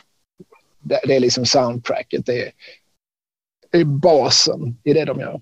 [0.80, 2.50] Det, det är liksom soundtracket, det är,
[3.70, 5.40] det är basen i det de gör.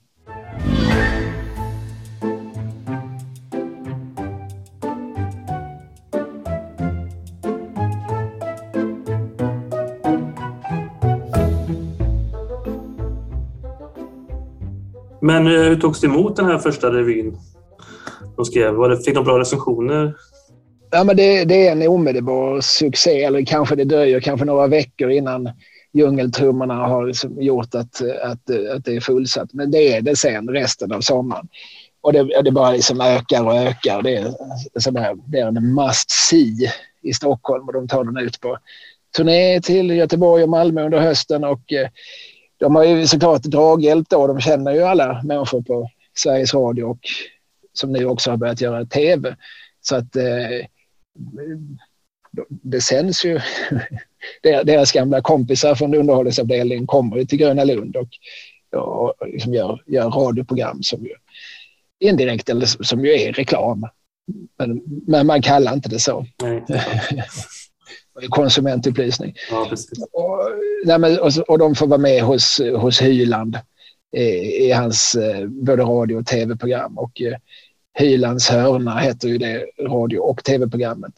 [15.25, 17.37] Men eh, hur togs det emot den här första revyn
[18.37, 18.75] de skrev?
[18.75, 20.15] Var det, fick de bra recensioner?
[20.95, 25.11] Ja, men det, det, är en omedelbar succé, eller kanske det dröjer kanske några veckor
[25.11, 25.51] innan
[25.93, 29.53] djungeltrummorna har liksom gjort att, att, att det är fullsatt.
[29.53, 31.49] Men det är det sen resten av sommaren.
[32.01, 34.03] Och det, det bara liksom ökar och ökar.
[34.03, 34.35] Det är,
[34.81, 38.59] sådär, det är en must see i Stockholm och de tar den ut på
[39.17, 41.45] turné till Göteborg och Malmö under hösten.
[41.45, 41.89] Och eh,
[42.57, 44.27] de har ju såklart draghjälp då.
[44.27, 47.01] De känner ju alla människor på Sveriges Radio och
[47.73, 49.37] som nu också har börjat göra tv.
[49.81, 50.67] Så att eh,
[52.49, 53.41] det sänds ju.
[54.43, 58.09] Deras gamla kompisar från underhållningsavdelningen kommer till Gröna Lund och,
[58.73, 61.15] och liksom gör, gör radioprogram som ju
[61.99, 63.87] indirekt eller som ju är reklam.
[64.59, 66.27] Men, men man kallar inte det så.
[66.43, 66.65] Nej.
[68.29, 69.35] konsumentupplysning.
[69.51, 69.71] Ja,
[70.13, 70.39] och,
[70.85, 73.59] nej, men, och, och de får vara med hos, hos Hyland
[74.17, 74.23] i,
[74.67, 76.99] i hans eh, både radio och tv-program.
[76.99, 77.37] Och eh,
[77.95, 81.13] Hylands hörna heter ju det radio och tv-programmet.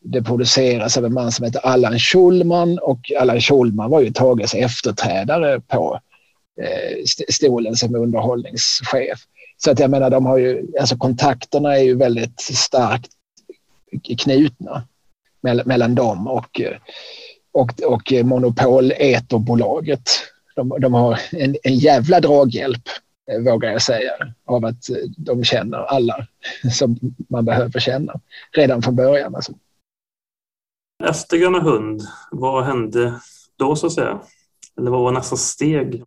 [0.00, 4.54] Det produceras av en man som heter Allan Schulman och Allan Schulman var ju Tages
[4.54, 6.00] efterträdare på
[6.62, 9.18] eh, stolen som underhållningschef.
[9.56, 13.10] Så att jag menar, de har ju, alltså kontakterna är ju väldigt starkt
[14.18, 14.82] knutna
[15.64, 16.76] mellan dem och, eh,
[17.52, 20.10] och, och monopol-eterbolaget.
[20.56, 22.82] De, de har en, en jävla draghjälp,
[23.36, 24.12] vågar jag säga,
[24.44, 26.26] av att de känner alla
[26.72, 26.98] som
[27.30, 28.20] man behöver känna
[28.52, 29.34] redan från början.
[29.34, 29.52] Alltså.
[31.04, 33.14] Efter Gröna Hund, vad hände
[33.56, 34.20] då så att säga?
[34.78, 36.04] Eller vad var nästa steg?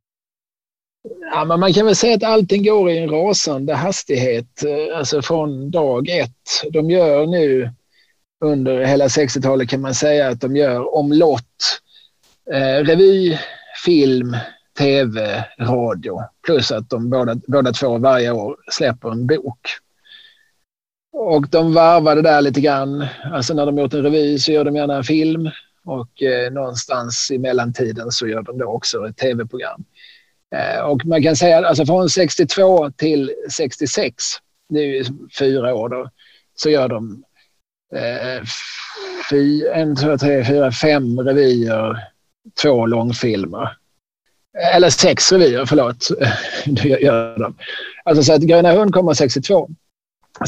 [1.33, 5.21] Ja, men man kan väl säga att allting går i en rasande hastighet, eh, alltså
[5.21, 6.71] från dag ett.
[6.71, 7.71] De gör nu
[8.45, 11.81] under hela 60-talet kan man säga att de gör omlott.
[12.53, 13.37] Eh, revy,
[13.85, 14.35] film,
[14.77, 16.19] tv, radio.
[16.45, 19.67] Plus att de båda, båda två varje år släpper en bok.
[21.13, 23.05] Och de varvar det där lite grann.
[23.33, 25.49] Alltså när de gjort en revy så gör de gärna en film
[25.85, 29.83] och eh, någonstans i mellantiden så gör de då också ett tv-program.
[30.55, 34.23] Eh, och man kan säga alltså från 62 till 66,
[34.69, 35.05] det är ju
[35.39, 36.09] fyra år då,
[36.55, 37.23] så gör de
[37.95, 38.43] eh,
[39.29, 41.97] fy, en, två, tre, fyra, fem revyer,
[42.61, 43.77] två långfilmer.
[44.57, 46.07] Eller sex revyer, förlåt.
[46.65, 47.55] det gör de.
[48.03, 49.69] Alltså så att Gröna Hund kommer 62.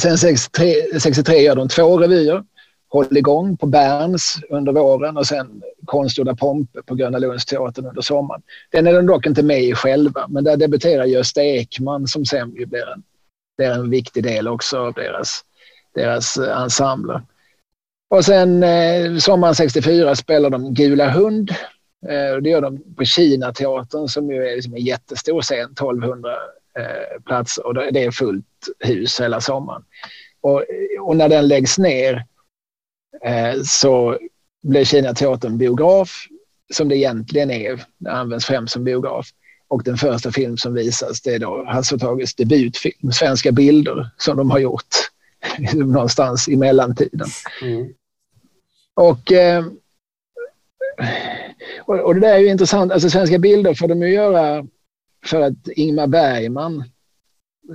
[0.01, 2.43] Sen 63, 63 gör de två revyer.
[2.89, 8.41] Håll igång på Berns under våren och sen Konstgjorda Pompe på Gröna Lundsteatern under sommaren.
[8.71, 12.53] Den är de dock inte med i själva, men där debuterar Gösta Ekman som sen
[12.53, 13.03] blir en,
[13.57, 15.41] blir en viktig del också av deras,
[15.95, 17.21] deras eh, ensembler.
[18.09, 21.51] Och sen eh, sommaren 64 spelar de Gula Hund.
[22.09, 26.31] Eh, det gör de på Kina-teatern som ju är liksom en jättestor scen, 1200
[26.79, 28.45] eh, platser och det är fullt
[28.79, 29.83] hus hela sommaren.
[30.41, 30.63] Och,
[30.99, 32.25] och när den läggs ner
[33.25, 34.17] eh, så
[34.63, 36.27] blir Kina-teatern biograf
[36.73, 37.83] som det egentligen är.
[37.97, 39.27] Det används främst som biograf.
[39.67, 44.37] Och den första film som visas det är då Hasse Tages debutfilm, Svenska bilder, som
[44.37, 44.95] de har gjort
[45.73, 47.27] någonstans i mellantiden.
[47.61, 47.93] Mm.
[48.93, 49.65] Och, eh,
[51.85, 52.91] och, det där är ju intressant.
[52.91, 54.67] Alltså Svenska bilder får de ju göra
[55.25, 56.83] för att Ingmar Bergman,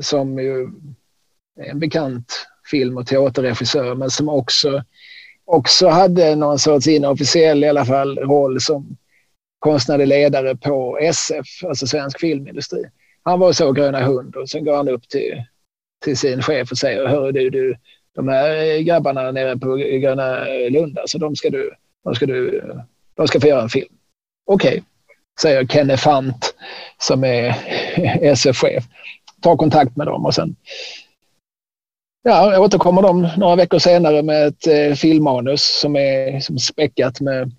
[0.00, 0.62] som ju
[1.61, 4.85] är en bekant film och teaterregissör, men som också,
[5.44, 8.96] också hade någon sorts inofficiell i alla fall roll som
[9.59, 12.85] konstnärlig ledare på SF, alltså Svensk Filmindustri.
[13.22, 15.42] Han var så Gröna Hund och sen går han upp till,
[16.04, 17.76] till sin chef och säger, hör du, du,
[18.14, 21.72] de här grabbarna nere på Gröna Lund, alltså de ska du,
[22.04, 22.62] de ska du,
[23.18, 23.92] de ska få göra en film.
[24.46, 24.83] Okej, okay,
[25.40, 26.54] säger Kenne Fant
[26.98, 27.54] som är
[28.22, 28.85] SF-chef.
[29.40, 30.57] Ta kontakt med dem och sen
[32.22, 37.52] ja, återkommer de några veckor senare med ett eh, filmmanus som är som späckat med,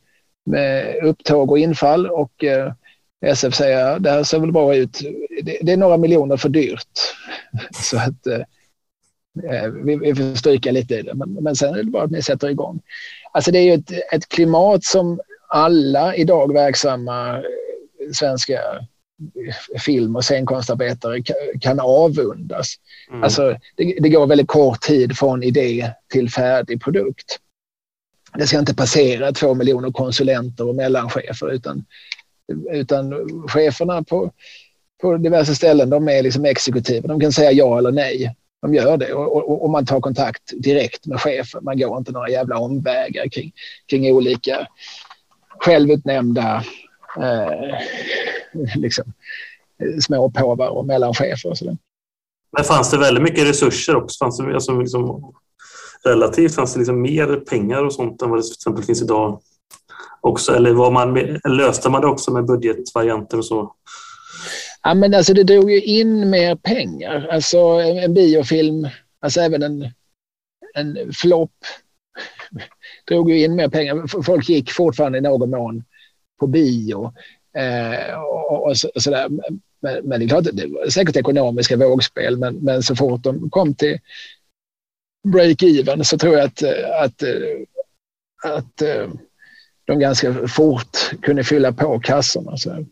[0.46, 2.74] med upptåg och infall och eh,
[3.26, 5.00] SF säger det här ser väl bra ut.
[5.44, 7.00] Det, det är några miljoner för dyrt.
[7.72, 8.42] Så att eh,
[9.52, 11.14] eh, vi, vi får stryka lite i det.
[11.14, 12.82] Men, men sen är det bara att ni sätter igång.
[13.32, 15.20] Alltså det är ju ett, ett klimat som
[15.50, 17.44] alla idag verksamma
[18.14, 18.60] svenska
[19.86, 21.22] film och scenkonstarbetare
[21.62, 22.76] kan avundas.
[23.10, 23.24] Mm.
[23.24, 27.40] Alltså, det, det, går väldigt kort tid från idé till färdig produkt.
[28.38, 31.86] Det ska inte passera två miljoner konsulenter och mellanchefer utan,
[32.72, 33.14] utan
[33.48, 34.32] cheferna på,
[35.02, 37.08] på diverse ställen de är liksom exekutiva.
[37.08, 38.36] De kan säga ja eller nej.
[38.62, 41.64] De gör det och, och, och man tar kontakt direkt med chefen.
[41.64, 43.52] Man går inte några jävla omvägar kring,
[43.90, 44.68] kring olika
[45.60, 46.64] självutnämnda
[47.18, 47.80] eh,
[48.76, 49.14] liksom,
[50.02, 51.50] småpåvar och mellanchefer.
[51.50, 51.78] Och så
[52.52, 54.26] Men fanns det väldigt mycket resurser också?
[54.26, 55.34] Fanns det, alltså, liksom,
[56.06, 59.42] relativt fanns det liksom mer pengar och sånt än vad det till exempel finns idag?
[60.22, 63.76] Också, eller var man, löste man det också med budgetvarianter och så?
[64.84, 67.28] Ja, men alltså det drog ju in mer pengar.
[67.32, 68.88] Alltså en, en biofilm,
[69.22, 69.92] alltså även en,
[70.74, 71.52] en flopp
[73.10, 74.24] drog ju in mer pengar.
[74.24, 75.84] Folk gick fortfarande i någon mån
[76.40, 77.14] på bio.
[77.58, 79.28] Eh, och, och, så, sådär.
[79.82, 83.50] Men, men, det är klart, det var säkert ekonomiska vågspel, men, men så fort de
[83.50, 84.00] kom till
[85.28, 86.64] break-even så tror jag att,
[87.04, 87.24] att,
[88.44, 88.82] att
[89.86, 92.58] de ganska fort kunde fylla på kassorna.
[92.58, 92.70] Så.
[92.72, 92.86] Mm.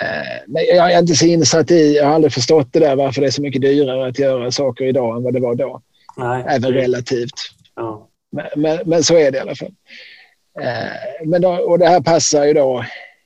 [0.00, 3.20] Eh, men jag är inte så insatt i, jag har aldrig förstått det där varför
[3.20, 5.82] det är så mycket dyrare att göra saker idag än vad det var då.
[6.16, 6.44] Nej.
[6.48, 7.34] Även relativt.
[7.74, 8.08] Ja.
[8.34, 9.74] Men, men, men, så är det i alla fall.
[10.60, 12.84] Eh, men då, och det här passar ju då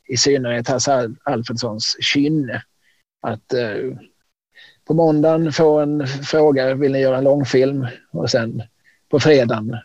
[0.08, 2.62] i synnerhet Hasse Alfredsons kynne.
[3.22, 3.96] Att eh,
[4.86, 7.86] på måndagen få en fråga, vill ni göra en långfilm?
[8.12, 8.62] Och sen
[9.10, 9.76] på fredagen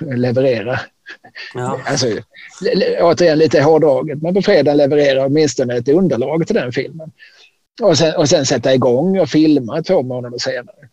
[0.00, 0.80] leverera.
[1.54, 1.80] Ja.
[1.86, 2.06] Alltså,
[3.00, 7.12] återigen lite hårdraget, men på fredagen leverera åtminstone ett underlag till den filmen.
[7.82, 10.88] Och sen, och sen sätta igång och filma två månader senare.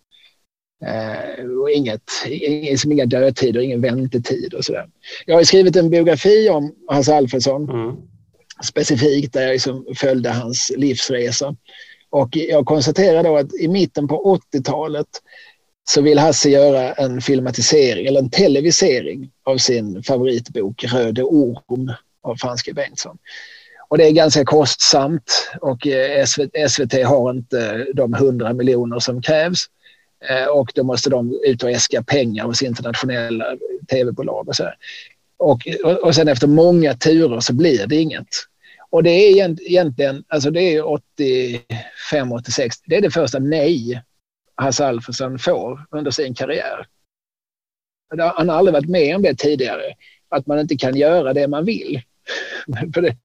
[0.85, 4.87] Eh, och inget, inget, inga dödtider, ingen väntetid och sådär.
[5.25, 7.69] Jag har skrivit en biografi om Hasse Alfredsson.
[7.69, 7.95] Mm.
[8.63, 11.55] Specifikt där jag liksom följde hans livsresa.
[12.09, 15.07] Och jag konstaterar då att i mitten på 80-talet
[15.89, 22.35] så vill Hasse göra en filmatisering eller en televisering av sin favoritbok Röde orm av
[22.35, 23.17] Franske Bengtsson.
[23.89, 26.25] Och det är ganska kostsamt och eh,
[26.69, 29.65] SVT har inte de 100 miljoner som krävs.
[30.29, 33.45] Eh, och då måste de ut och äska pengar hos internationella
[33.89, 34.69] tv-bolag och så.
[35.37, 35.67] Och,
[36.03, 38.27] och sen efter många turer så blir det inget.
[38.89, 44.01] Och det är egentligen, alltså det är 85, 86, det är det första nej
[44.55, 46.87] Hasse Alfredson får under sin karriär.
[48.17, 49.93] Han har aldrig varit med om det tidigare,
[50.29, 52.01] att man inte kan göra det man vill.
[52.93, 53.15] för, det,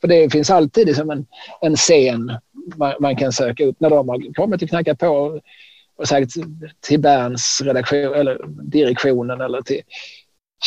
[0.00, 1.26] för det finns alltid liksom en,
[1.60, 2.32] en scen
[2.76, 5.40] man, man, kan söka upp när de har kommit och knackat på
[5.98, 6.32] och sagt
[6.80, 9.80] till Berns redaktion, eller direktionen eller till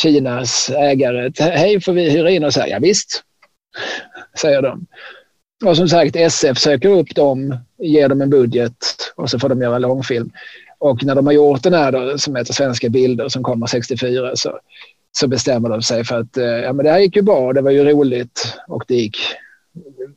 [0.02, 3.22] Kinas ägare, hej får vi hyra in och säga Ja, visst,
[4.40, 4.86] säger de.
[5.64, 8.76] Och som sagt, SF söker upp dem, ger dem en budget
[9.16, 10.30] och så får de göra långfilm.
[10.78, 14.36] Och när de har gjort den här då, som heter Svenska bilder som kommer 64
[14.36, 14.58] så,
[15.12, 17.60] så bestämmer de sig för att eh, ja, men det här gick ju bra, det
[17.60, 19.16] var ju roligt och det gick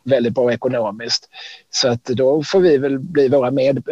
[0.03, 1.29] väldigt bra ekonomiskt.
[1.69, 3.83] Så att då får vi väl bli våra med,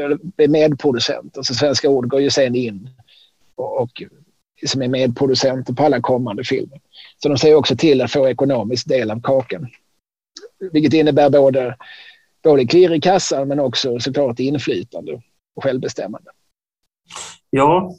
[0.50, 1.30] medproducenter.
[1.34, 2.90] Så alltså Svenska Ord går ju sen in
[3.56, 4.04] och, och
[4.66, 6.82] som är medproducenter på alla kommande filmer.
[7.24, 9.68] Så de ser också till att få ekonomisk del av kakan.
[10.72, 11.76] Vilket innebär både,
[12.44, 15.22] både klirr i kassan men också såklart inflytande
[15.56, 16.32] och självbestämmande.
[17.50, 17.96] Ja,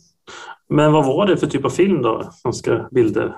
[0.68, 3.37] men vad var det för typ av film då, Svenska bilder?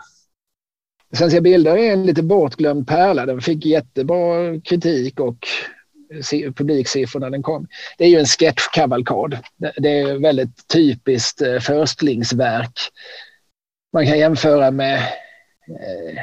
[1.16, 3.26] Svenska bilder är en lite bortglömd pärla.
[3.26, 5.46] Den fick jättebra kritik och
[6.54, 7.66] publiksiffror när den kom.
[7.98, 9.38] Det är ju en sketchkavalkad.
[9.76, 12.78] Det är väldigt typiskt eh, förstlingsverk.
[13.92, 14.96] Man kan jämföra med
[15.68, 16.18] eh,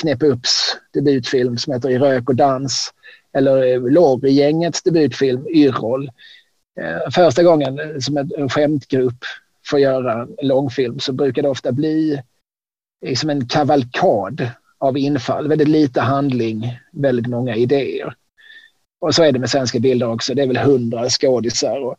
[0.00, 2.92] Knäpp Upps debutfilm som heter I rök och dans
[3.32, 6.10] eller eh, Lorry-gängets debutfilm Yrrol.
[6.80, 9.24] Eh, första gången som en skämtgrupp
[9.66, 12.22] får göra en långfilm så brukar det ofta bli
[13.06, 15.48] liksom en kavalkad av infall.
[15.48, 18.14] Väldigt lite handling, väldigt många idéer.
[19.00, 20.34] Och så är det med svenska bilder också.
[20.34, 21.80] Det är väl hundra skådisar.
[21.80, 21.96] Och,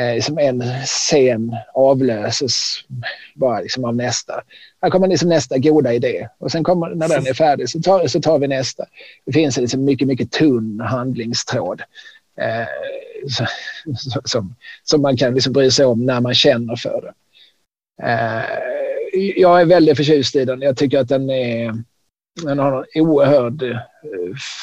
[0.00, 2.84] eh, som en scen avlöses
[3.34, 4.42] bara liksom av nästa.
[4.82, 8.06] Här kommer liksom nästa goda idé och sen kommer, när den är färdig så tar,
[8.06, 8.84] så tar vi nästa.
[9.26, 11.82] Det finns en liksom mycket, mycket tunn handlingstråd.
[12.40, 12.66] Eh,
[14.24, 17.12] som, som man kan liksom bry sig om när man känner för det.
[18.02, 18.44] Eh,
[19.36, 20.60] jag är väldigt förtjust i den.
[20.60, 21.74] Jag tycker att den är
[22.42, 23.78] den har en oerhörd eh,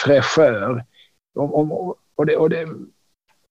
[0.03, 0.85] fräschör.
[1.35, 1.71] Om, om,
[2.15, 2.67] och det, och det,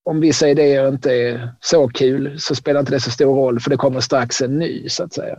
[0.03, 3.71] om vissa idéer inte är så kul så spelar inte det så stor roll för
[3.71, 5.39] det kommer strax en ny så att säga.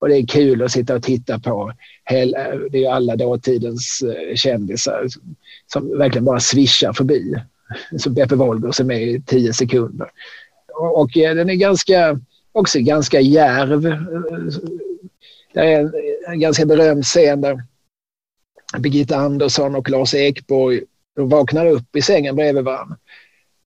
[0.00, 1.72] Och det är kul att sitta och titta på.
[2.04, 5.06] Hela, eh, det är alla dåtidens eh, kändisar
[5.72, 7.34] som verkligen bara svischar förbi.
[7.98, 10.10] Så Beppe Wolgers är med i tio sekunder.
[10.74, 12.20] Och, och den är ganska,
[12.52, 13.96] också ganska järv.
[15.52, 15.92] Det är en,
[16.26, 17.62] en ganska berömd scen där
[18.78, 20.80] Birgitta Andersson och Lars Ekborg
[21.14, 22.96] vaknar upp i sängen bredvid varandra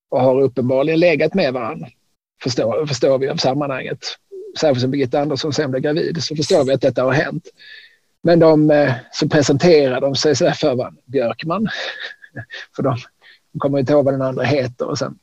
[0.08, 1.88] och har uppenbarligen legat med varandra.
[2.42, 3.98] Förstår, förstår vi av sammanhanget.
[4.60, 7.44] Särskilt som Birgitta Andersson sen blev gravid så förstår vi att detta har hänt.
[8.22, 11.00] Men de, eh, så presenterar de sig så för varandra.
[11.04, 11.68] Björkman.
[12.76, 12.96] för de,
[13.52, 14.86] de kommer inte ihåg vad den andra heter.
[14.88, 15.18] Och sen,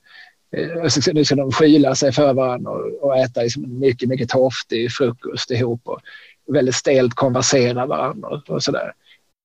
[0.58, 4.92] eh, nu ska de skyla sig för varandra och, och äta liksom mycket, mycket torftig
[4.92, 5.82] frukost ihop.
[5.84, 6.00] Och
[6.48, 8.94] väldigt stelt konversera varandra och, sådär.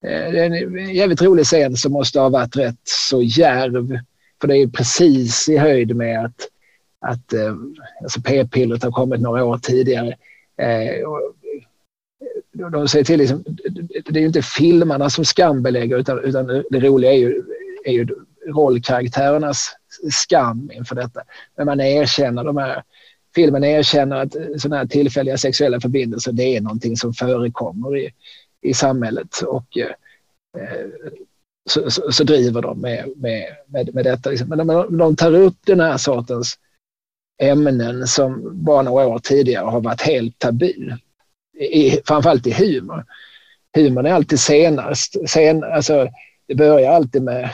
[0.04, 3.98] Eh, det är en jävligt rolig scen som måste ha varit rätt så järv.
[4.40, 6.48] För det är precis i höjd med att,
[7.00, 7.54] att eh,
[8.02, 10.08] alltså p-pillret har kommit några år tidigare.
[10.60, 11.08] Eh,
[12.70, 13.44] de säger till liksom,
[14.04, 17.42] det är ju inte filmarna som skambelägger utan, utan det roliga är ju,
[17.84, 18.06] är ju
[18.46, 19.76] rollkaraktärernas
[20.12, 21.20] skam inför detta.
[21.56, 22.82] Men man erkänner de här
[23.34, 28.10] filmen erkänner att eh, sådana här tillfälliga sexuella förbindelser det är någonting som förekommer i,
[28.62, 31.12] i samhället och eh, eh
[31.70, 34.30] så, så, så, driver de med, med, med, med detta.
[34.30, 34.48] Liksom.
[34.48, 36.58] Men de, de tar upp den här sortens
[37.42, 40.96] ämnen som bara några år tidigare har varit helt tabu.
[41.58, 43.04] I, framförallt i humor.
[43.74, 45.30] Humorn är alltid senast.
[45.30, 46.08] Sen, alltså,
[46.46, 47.50] det börjar alltid med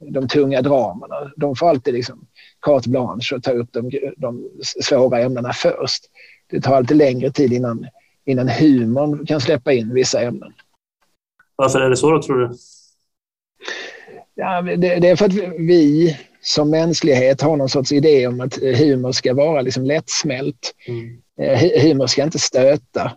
[0.00, 1.32] de tunga dramerna.
[1.36, 2.26] De får alltid liksom
[2.66, 4.50] carte blanche och ta upp de, de
[4.82, 6.04] svåra ämnena först.
[6.50, 7.86] Det tar alltid längre tid innan
[8.26, 10.52] innan humorn kan släppa in vissa ämnen.
[11.56, 12.54] Varför är det så då, tror du?
[14.34, 18.56] Ja, det, det, är för att vi som mänsklighet har någon sorts idé om att
[18.56, 20.74] humor ska vara liksom lättsmält.
[20.88, 21.22] Mm.
[21.40, 23.12] Eh, humor ska inte stöta.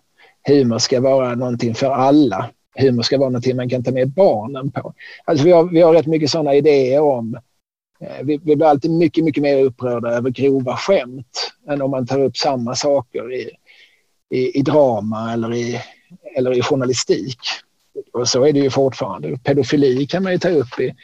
[0.48, 2.50] Humor ska vara någonting för alla.
[2.76, 4.94] Humor ska vara någonting man kan ta med barnen på.
[5.26, 7.36] Alltså vi, har, vi har rätt mycket sådana idéer om
[8.00, 12.08] eh, vi, vi blir alltid mycket, mycket mer upprörda över grova skämt än om man
[12.08, 13.50] tar upp samma saker i,
[14.30, 15.82] i, i drama eller i,
[16.36, 17.40] eller i journalistik.
[18.14, 19.38] Och så är det ju fortfarande.
[19.38, 20.96] Pedofili kan man ju ta upp i,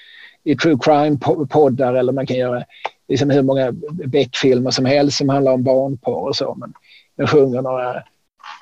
[0.43, 2.63] i true crime-poddar eller man kan göra
[3.07, 6.55] liksom hur många Beck-filmer som helst som handlar om barnporr och så.
[6.55, 6.74] Men,
[7.16, 8.03] men sjunger några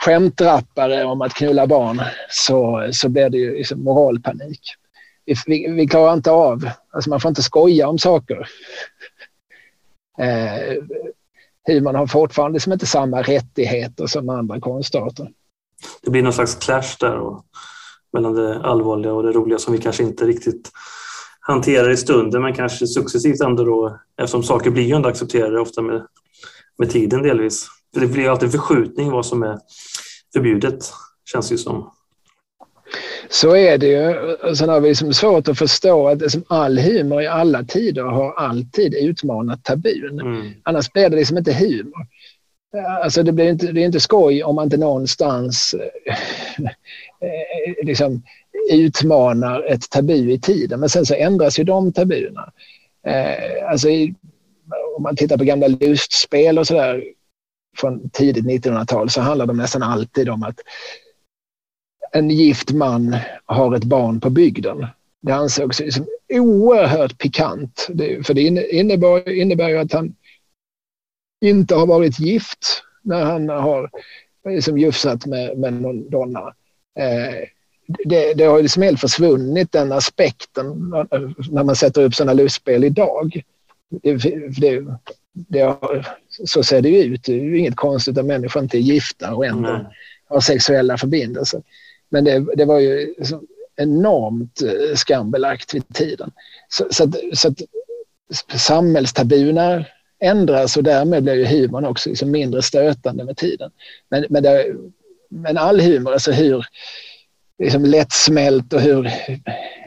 [0.06, 4.60] skämtrappare om att knulla barn så, så blir det ju liksom moralpanik.
[5.26, 8.48] Vi, vi, vi klarar inte av, alltså man får inte skoja om saker.
[10.20, 10.84] Eh,
[11.68, 15.32] humorn har fortfarande liksom inte samma rättigheter som andra konstarter.
[16.02, 17.46] Det blir någon slags clash där och,
[18.14, 20.72] mellan det allvarliga och det roliga som vi kanske inte riktigt
[21.40, 25.82] hanterar i stunden men kanske successivt ändå då eftersom saker blir ju ändå accepterade ofta
[25.82, 26.08] med,
[26.78, 27.68] med tiden delvis.
[27.94, 29.60] För det blir alltid förskjutning vad som är
[30.34, 30.92] förbjudet
[31.32, 31.92] känns det som.
[33.30, 34.16] Så är det ju.
[34.56, 38.34] Sen har vi liksom svårt att förstå att liksom all humor i alla tider har
[38.34, 40.20] alltid utmanat tabun.
[40.20, 40.54] Mm.
[40.64, 42.08] Annars blir det liksom inte humor.
[43.04, 45.76] Alltså det, blir inte, det är inte skoj om man inte någonstans
[46.08, 46.16] eh,
[47.86, 48.24] liksom
[48.72, 50.80] utmanar ett tabu i tiden.
[50.80, 52.52] Men sen så ändras ju de tabuna.
[53.08, 54.16] Eh, alltså i,
[54.98, 57.04] om man tittar på gamla lustspel och sådär
[57.78, 60.60] från tidigt 1900-tal så handlar de nästan alltid om att
[62.12, 64.88] en gift man har ett barn på bygden.
[65.22, 67.88] Det ansågs som oerhört pikant.
[67.90, 70.16] Det, för det innebär, innebär ju att han
[71.42, 73.90] inte har varit gift när han har
[74.50, 76.54] liksom jufsat med, med någon donna.
[77.00, 77.48] Eh,
[78.06, 80.66] det, det har liksom helt försvunnit den aspekten
[81.52, 83.42] när man sätter upp sådana lustspel idag.
[83.90, 84.14] Det,
[84.58, 84.86] det,
[85.34, 86.08] det har,
[86.46, 87.24] så ser det ju ut.
[87.24, 89.86] Det är ju inget konstigt att människor inte är gifta och ändå mm.
[90.30, 91.62] har sexuella förbindelser.
[92.10, 93.16] Men det, det var ju
[93.76, 96.32] enormt eh, skambelagt vid tiden.
[96.70, 97.62] Så, så, att, så att
[98.60, 99.86] samhällstabuna
[100.20, 103.72] ändras och därmed blir ju humorn också liksom mindre stötande med tiden.
[104.10, 104.76] Men, men, det,
[105.30, 106.66] men all humor, alltså hur
[107.60, 109.12] liksom lättsmält och hur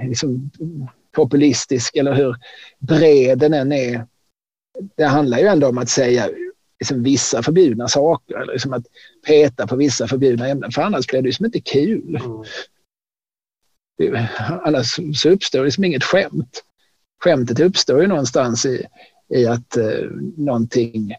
[0.09, 0.51] liksom,
[1.13, 2.37] populistisk eller hur
[2.79, 4.07] bred den än är.
[4.97, 6.29] Det handlar ju ändå om att säga
[6.81, 8.85] liksom vissa förbjudna saker eller liksom att
[9.27, 12.17] peta på vissa förbjudna ämnen för annars blir det liksom inte kul.
[12.25, 12.45] Mm.
[13.99, 14.29] Det,
[14.65, 16.63] annars så uppstår det liksom inget skämt.
[17.25, 18.87] Skämtet uppstår ju någonstans i,
[19.35, 20.05] i att eh,
[20.37, 21.15] någonting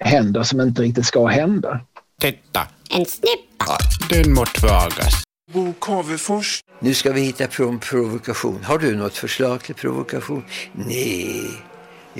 [0.00, 1.80] händer som inte riktigt ska hända.
[2.20, 2.60] Detta.
[2.90, 3.78] En snippa.
[4.10, 5.24] Den mot vagas.
[5.52, 6.60] Bo Cavefors.
[6.80, 8.64] Nu ska vi hitta på en provokation.
[8.64, 10.44] Har du något förslag till provokation?
[10.72, 11.69] Nej.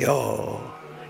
[0.00, 0.60] Ja.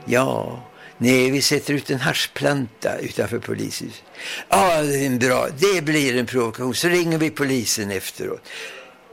[0.05, 0.62] Ja.
[0.99, 4.03] Nej, vi sätter ut en haschplanta utanför polishuset.
[4.49, 5.47] Ja, det är en bra.
[5.59, 6.74] Det blir en provokation.
[6.74, 8.49] Så ringer vi polisen efteråt.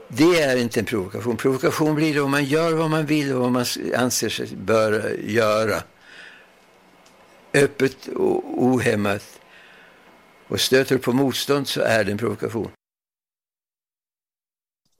[0.08, 1.36] Det är inte en provokation.
[1.36, 3.64] Provokation blir det om man gör vad man vill och vad man
[3.96, 5.82] anser sig bör göra.
[7.54, 9.40] Öppet och ohämmat.
[10.48, 12.70] Och stöter du på motstånd så är det en provokation.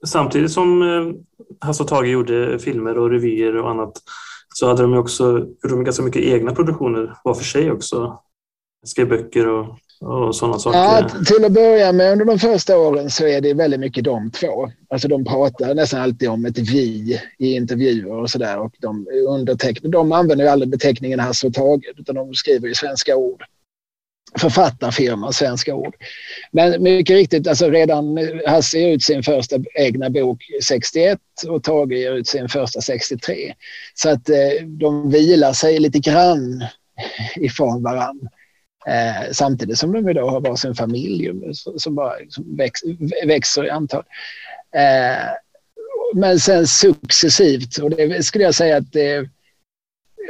[0.07, 4.01] Samtidigt som eh, Hasse och Tage gjorde filmer och revyer och annat
[4.55, 8.19] så hade de också de ganska mycket egna produktioner var för sig också.
[8.85, 10.79] Skrev böcker och, och sådana saker.
[10.79, 14.31] Ja, till att börja med under de första åren så är det väldigt mycket de
[14.31, 14.71] två.
[14.89, 18.59] Alltså de pratar nästan alltid om ett vi i intervjuer och sådär.
[18.59, 19.05] Och de,
[19.81, 23.43] de använder ju aldrig beteckningen Hasse och Tage utan de skriver ju svenska ord
[24.37, 25.95] författarfirma, svenska ord.
[26.51, 31.93] Men mycket riktigt, alltså redan Hasse ger ut sin första egna bok 61 och Tage
[31.93, 33.53] ger ut sin första 63.
[33.93, 36.63] Så att eh, de vilar sig lite grann
[37.35, 38.29] ifrån varann.
[38.87, 41.31] Eh, samtidigt som de idag har varsin familj
[41.77, 42.79] som bara som väx,
[43.25, 44.03] växer i antal.
[44.75, 45.27] Eh,
[46.13, 49.29] men sen successivt, och det skulle jag säga att eh, det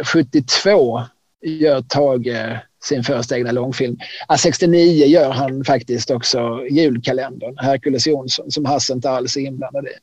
[0.03, 1.01] 72
[1.41, 3.97] gör Tage sin första egna långfilm.
[4.27, 9.85] Ja, 69 gör han faktiskt också julkalendern, Herkules Jonsson, som Hasse inte alls är inblandad
[9.85, 9.93] i.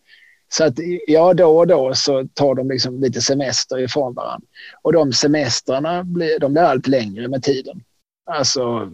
[0.48, 0.74] Så att
[1.06, 4.46] ja, då och då så tar de liksom lite semester ifrån varandra.
[4.82, 7.82] Och de semestrarna blir, de blir allt längre med tiden.
[8.30, 8.92] Alltså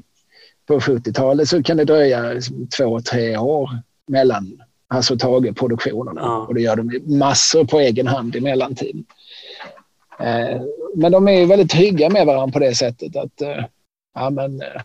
[0.67, 3.71] på 70-talet så kan det dröja liksom två, tre år
[4.09, 6.21] mellan Hasse och Tage-produktionerna.
[6.21, 6.47] Ja.
[6.47, 9.05] Och det gör de massor på egen hand i mellantiden.
[10.23, 10.63] Eh,
[10.95, 13.65] men de är väldigt trygga med varandra på det sättet att eh,
[14.15, 14.83] ja, men, eh,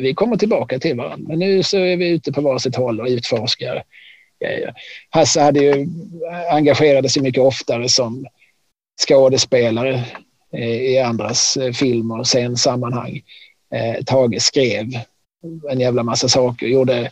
[0.00, 1.28] vi kommer tillbaka till varandra.
[1.28, 3.82] Men nu så är vi ute på varsitt håll och utforskar
[5.10, 5.86] Hasse hade ju
[6.50, 8.26] engagerade sig mycket oftare som
[9.08, 10.04] skådespelare
[10.80, 13.22] i andras filmer och scensammanhang.
[14.06, 14.86] Tage skrev
[15.70, 17.10] en jävla massa saker, gjorde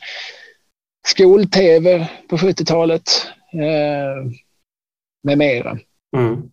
[1.06, 3.10] skol-tv på 70-talet
[5.22, 5.78] med mera.
[6.16, 6.51] Mm.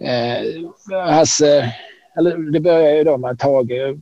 [0.00, 0.42] Eh,
[0.90, 1.74] Hasse,
[2.16, 3.96] eller det börjar ju då med att Tage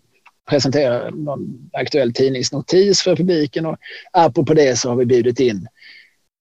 [0.50, 3.76] presenterar någon aktuell tidningsnotis för publiken och
[4.12, 5.68] apropå det så har vi bjudit in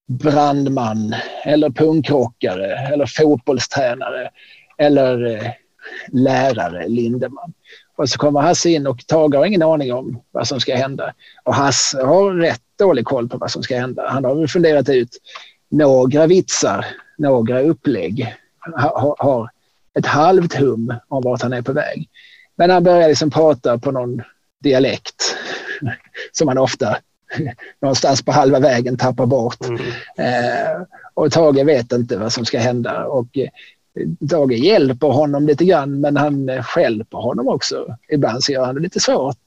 [0.08, 4.30] brandman eller punkrockare eller fotbollstränare
[4.78, 5.52] eller eh,
[6.12, 7.54] lärare Lindeman.
[8.02, 11.14] Och så kommer Hasse in och Tage har ingen aning om vad som ska hända.
[11.44, 14.10] Och Hasse har rätt dålig koll på vad som ska hända.
[14.10, 15.10] Han har väl funderat ut
[15.70, 16.86] några vitsar,
[17.18, 18.36] några upplägg.
[18.60, 19.50] Har, har
[20.00, 22.10] ett halvt hum om vart han är på väg.
[22.56, 24.22] Men han börjar liksom prata på någon
[24.60, 25.36] dialekt
[26.32, 26.98] som man ofta
[27.82, 29.66] någonstans på halva vägen tappar bort.
[29.66, 29.82] Mm.
[30.18, 30.82] Eh,
[31.14, 33.06] och Tage vet inte vad som ska hända.
[33.06, 33.38] Och
[34.20, 37.98] Dage hjälper honom lite grann men han skälper honom också.
[38.10, 39.38] Ibland så gör han det lite svårt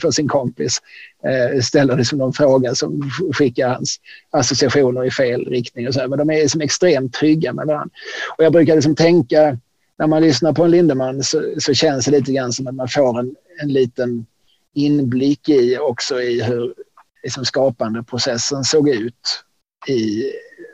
[0.00, 0.78] för sin kompis.
[1.24, 3.96] Eh, ställer liksom någon fråga som skickar hans
[4.30, 5.88] associationer i fel riktning.
[5.88, 6.08] Och så.
[6.08, 7.94] Men de är liksom extremt trygga med varandra.
[8.38, 9.58] Och jag brukar liksom tänka
[9.98, 12.88] när man lyssnar på en Lindemann så, så känns det lite grann som att man
[12.88, 14.26] får en, en liten
[14.74, 16.74] inblick i också i hur
[17.22, 19.44] liksom skapandeprocessen såg ut
[19.86, 20.24] i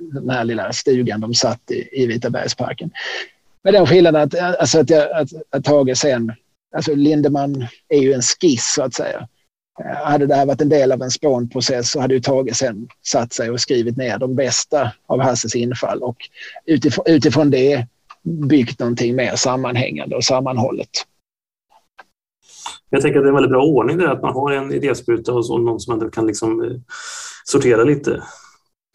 [0.00, 2.90] den här lilla stugan de satt i, i Vitabergsparken.
[3.64, 6.32] Med den skillnaden att, alltså att, jag, att, att Tage sen,
[6.76, 9.28] alltså Lindemann är ju en skiss så att säga.
[9.84, 12.88] Eh, hade det här varit en del av en spånprocess så hade ju Tage sen
[13.06, 16.16] satt sig och skrivit ner de bästa av Hasses infall och
[16.66, 17.86] utifrån, utifrån det
[18.22, 20.90] byggt någonting mer sammanhängande och sammanhållet.
[22.90, 25.32] Jag tänker att det är en väldigt bra ordning där att man har en idéspruta
[25.32, 26.76] och så, någon som ändå kan liksom eh,
[27.44, 28.22] sortera lite.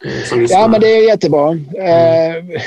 [0.06, 1.52] Eh, ja, men det är jättebra.
[1.52, 2.52] Mm.
[2.52, 2.62] Eh,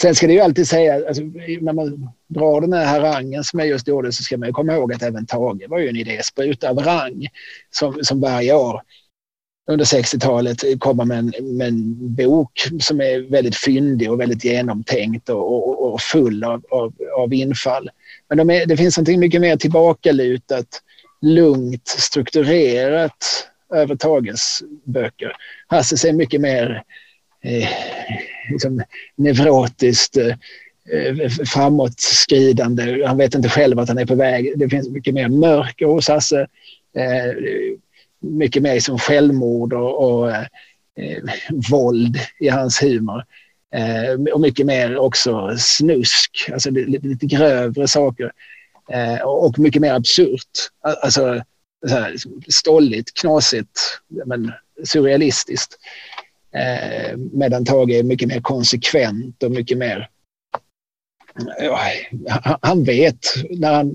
[0.00, 1.22] sen ska det ju alltid säga, alltså,
[1.60, 4.92] när man drar den här harangen som jag just gjorde så ska man komma ihåg
[4.92, 7.28] att även Tage var ju en idéspruta av rang
[7.70, 8.82] som, som varje år
[9.70, 15.28] under 60-talet komma med en, med en bok som är väldigt fyndig och väldigt genomtänkt
[15.28, 17.90] och, och, och full av, av, av, infall.
[18.28, 20.82] Men de är, det finns något mycket mer tillbakalutat,
[21.20, 25.32] lugnt, strukturerat över Tages böcker.
[25.66, 26.82] Hasses är mycket mer
[27.42, 27.68] eh,
[28.50, 28.82] liksom
[29.16, 33.06] neurotiskt eh, framåtskridande.
[33.06, 34.52] Han vet inte själv att han är på väg.
[34.58, 36.46] Det finns mycket mer mörker hos Hasse.
[36.96, 37.34] Eh,
[38.20, 40.44] mycket mer som självmord och, och eh,
[41.70, 43.24] våld i hans humor.
[43.74, 48.32] Eh, och mycket mer också snusk, alltså lite, lite grövre saker.
[48.92, 50.70] Eh, och mycket mer absurt.
[51.02, 51.42] Alltså
[51.86, 52.14] så här,
[52.48, 54.52] stolligt, knasigt, men
[54.84, 55.78] surrealistiskt.
[56.54, 60.10] Eh, medan Tage är mycket mer konsekvent och mycket mer
[62.60, 63.18] han vet,
[63.50, 63.92] när han,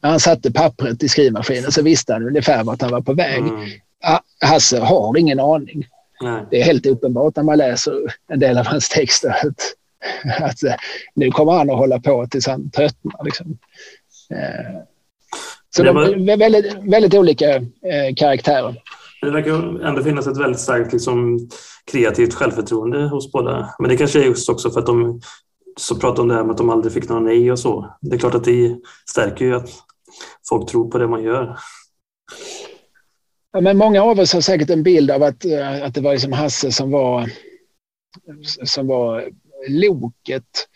[0.00, 3.38] när han satte pappret i skrivmaskinen så visste han ungefär vart han var på väg.
[3.38, 3.68] Mm.
[4.44, 5.86] Hasse har ingen aning.
[6.20, 6.42] Nej.
[6.50, 7.92] Det är helt uppenbart när man läser
[8.28, 9.74] en del av hans texter att,
[10.42, 10.74] att eh,
[11.14, 13.24] nu kommer han att hålla på tills han tröttnar.
[13.24, 13.58] Liksom.
[14.30, 14.80] Eh,
[15.78, 16.36] så det var...
[16.36, 18.82] väldigt, väldigt olika eh, karaktärer.
[19.22, 21.48] Det verkar ändå finnas ett väldigt starkt liksom,
[21.92, 23.74] kreativt självförtroende hos båda.
[23.78, 25.20] Men det kanske är just också för att de
[25.80, 27.96] så pratar om det här med att de aldrig fick några nej och så.
[28.00, 28.76] Det är klart att det
[29.10, 29.70] stärker ju att
[30.48, 31.56] folk tror på det man gör.
[33.52, 36.12] Ja, men många av oss har säkert en bild av att, eh, att det var
[36.12, 37.30] liksom Hasse som var,
[38.64, 39.28] som var
[39.68, 40.68] loket.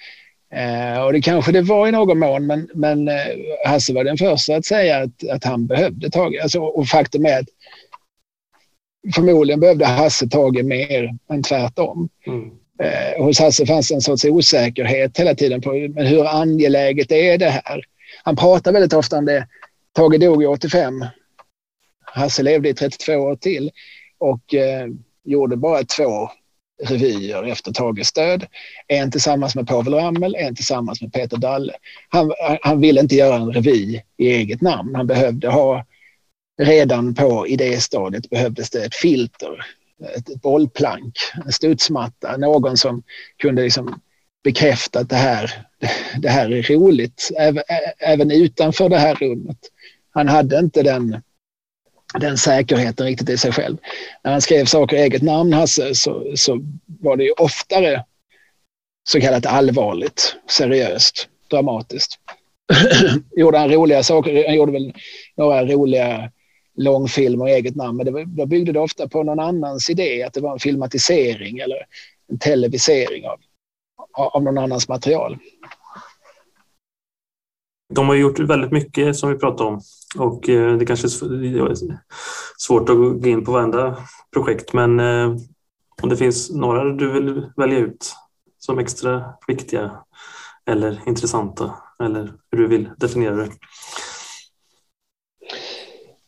[0.52, 3.14] Eh, och det kanske det var i någon mån, men, men eh,
[3.66, 6.40] Hasse var den första att säga att, att han behövde Tage.
[6.42, 7.48] Alltså, och faktum är att
[9.14, 12.08] förmodligen behövde Hasse Tage mer än tvärtom.
[12.26, 12.50] Mm.
[12.82, 17.50] Eh, hos Hasse fanns en sorts osäkerhet hela tiden på men hur angeläget är det
[17.50, 17.82] här?
[18.24, 19.46] Han pratar väldigt ofta om det.
[19.92, 21.04] Tage dog i 85.
[22.04, 23.70] Hasse levde i 32 år till
[24.18, 24.86] och eh,
[25.24, 26.28] gjorde bara två
[26.82, 28.46] revyer efter Tages död.
[28.88, 31.72] En tillsammans med Povel Ramel, en tillsammans med Peter Dalle.
[32.08, 34.94] Han, han ville inte göra en revy i eget namn.
[34.94, 35.84] Han behövde ha,
[36.62, 39.66] redan på idéstadiet behövdes det ett filter
[40.16, 41.14] ett bollplank,
[41.44, 43.02] en studsmatta, någon som
[43.36, 44.00] kunde liksom
[44.44, 45.66] bekräfta att det här,
[46.18, 47.30] det här är roligt,
[47.98, 49.58] även utanför det här rummet.
[50.10, 51.22] Han hade inte den,
[52.20, 53.76] den säkerheten riktigt i sig själv.
[54.24, 56.60] När han skrev saker i eget namn, Hasse, så, så
[57.00, 58.04] var det ju oftare
[59.08, 62.18] så kallat allvarligt, seriöst, dramatiskt.
[63.36, 64.92] gjorde han roliga saker, han gjorde väl
[65.36, 66.30] några roliga
[66.76, 67.96] långfilmer i eget namn.
[67.96, 71.58] Men det, då byggde det ofta på någon annans idé, att det var en filmatisering
[71.58, 71.86] eller
[72.30, 73.40] en televisering av,
[74.12, 75.38] av någon annans material.
[77.94, 79.80] De har gjort väldigt mycket som vi pratade om
[80.16, 81.98] och eh, det kanske är
[82.58, 83.96] svårt att gå in på varenda
[84.32, 85.36] projekt men eh,
[86.02, 88.14] om det finns några du vill välja ut
[88.58, 89.90] som extra viktiga
[90.70, 91.74] eller intressanta
[92.04, 93.50] eller hur du vill definiera det?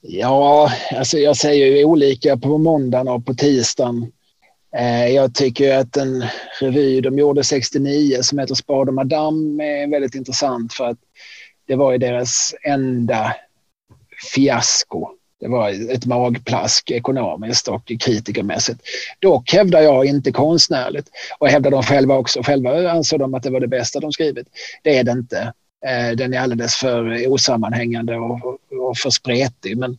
[0.00, 4.12] Ja, alltså jag säger ju olika på måndagen och på tisdagen.
[4.76, 6.24] Eh, jag tycker att en
[6.60, 10.98] revy de gjorde 69 som heter Spade och Madame är väldigt intressant för att
[11.66, 13.36] det var ju deras enda
[14.34, 15.08] fiasko.
[15.40, 18.80] Det var ett magplask ekonomiskt och kritikermässigt.
[19.18, 21.06] Dock hävdar jag inte konstnärligt
[21.38, 22.42] och hävdar de själva också.
[22.42, 24.46] Själva ansåg de att det var det bästa de skrivit.
[24.82, 25.52] Det är det inte.
[25.86, 28.58] Eh, den är alldeles för osammanhängande och,
[28.88, 29.76] och för spretig.
[29.76, 29.98] Men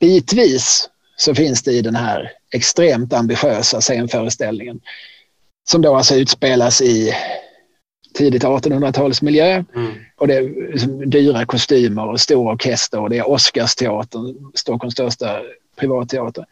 [0.00, 4.80] bitvis så finns det i den här extremt ambitiösa scenföreställningen
[5.68, 7.14] som då alltså utspelas i
[8.14, 9.64] tidigt 1800-talsmiljö.
[9.74, 9.92] Mm.
[10.22, 15.40] Och det är dyra kostymer och stor orkester och det är Oscarsteatern, Stockholms största
[15.76, 16.46] privatteater.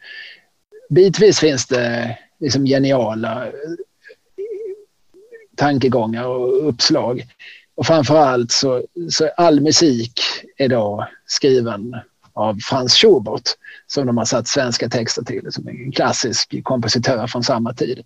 [0.89, 3.51] Bitvis finns det liksom geniala eh,
[5.55, 7.23] tankegångar och uppslag.
[7.75, 10.21] Och framförallt så, så all musik
[10.57, 11.95] är då skriven
[12.33, 13.49] av Franz Schubert
[13.87, 18.03] som de har satt svenska texter till, som en klassisk kompositör från samma tid.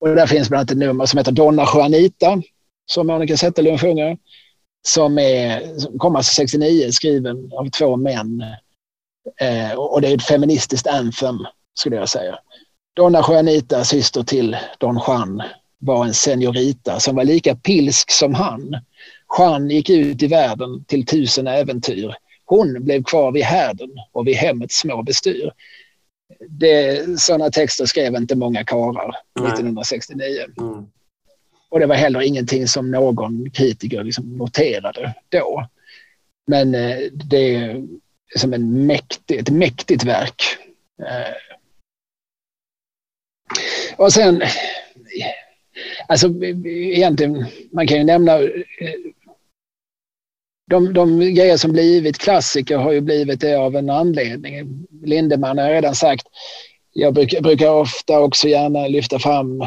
[0.00, 2.42] Och där finns bland annat ett nummer som heter Donna Juanita
[2.86, 4.18] som Monica Zetterlund sjunger.
[4.82, 8.44] Som, är, som kom alltså 69, skriven av två män.
[9.40, 12.38] Eh, och det är ett feministiskt anthem skulle jag säga.
[12.96, 15.42] Donna Juanita, syster till Don Juan,
[15.78, 18.76] var en seniorita som var lika pilsk som han.
[19.38, 22.14] Juan gick ut i världen till tusen äventyr.
[22.44, 25.52] Hon blev kvar vid härden och vid hemmets små bestyr.
[26.48, 29.16] Det, sådana texter skrev inte många karlar
[29.48, 30.24] 1969.
[30.58, 30.86] Mm.
[31.70, 35.66] Och det var heller ingenting som någon kritiker liksom noterade då.
[36.46, 37.86] Men eh, det är
[38.36, 40.42] som en mäktig, ett mäktigt verk.
[41.02, 41.34] Eh.
[43.96, 44.42] Och sen,
[46.08, 46.28] alltså
[46.64, 48.50] egentligen, man kan ju nämna eh,
[50.70, 54.86] de, de grejer som blivit klassiker har ju blivit det av en anledning.
[55.02, 56.26] Lindemann har jag redan sagt.
[56.92, 59.66] Jag brukar, brukar ofta också gärna lyfta fram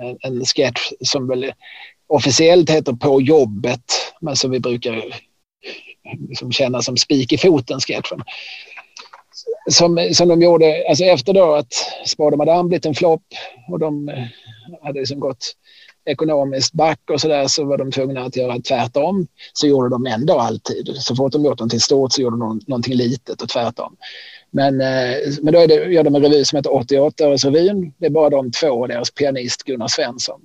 [0.00, 1.52] en, en sketch som väl
[2.08, 3.84] officiellt heter På jobbet,
[4.20, 5.04] men som vi brukar
[6.28, 8.22] liksom känna som spik i foten-sketchen.
[9.70, 11.72] Som, som de gjorde alltså efter då att
[12.06, 13.22] Spade Madame blivit en flopp
[13.68, 14.24] och de eh,
[14.82, 15.54] hade liksom gått
[16.06, 19.26] ekonomiskt back och så där så var de tvungna att göra tvärtom.
[19.52, 20.96] Så gjorde de ändå alltid.
[20.96, 23.96] Så fort de gjort någonting stort så gjorde de någonting litet och tvärtom.
[24.50, 27.92] Men, eh, men då är det, gör de en revy som heter 88-årsrevyn.
[27.98, 30.40] Det är bara de två och deras pianist Gunnar Svensson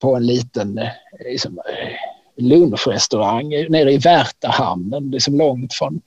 [0.00, 0.88] på en liten eh,
[1.20, 6.00] liksom, eh, lunchrestaurang nere i Värtahamnen, liksom långt från,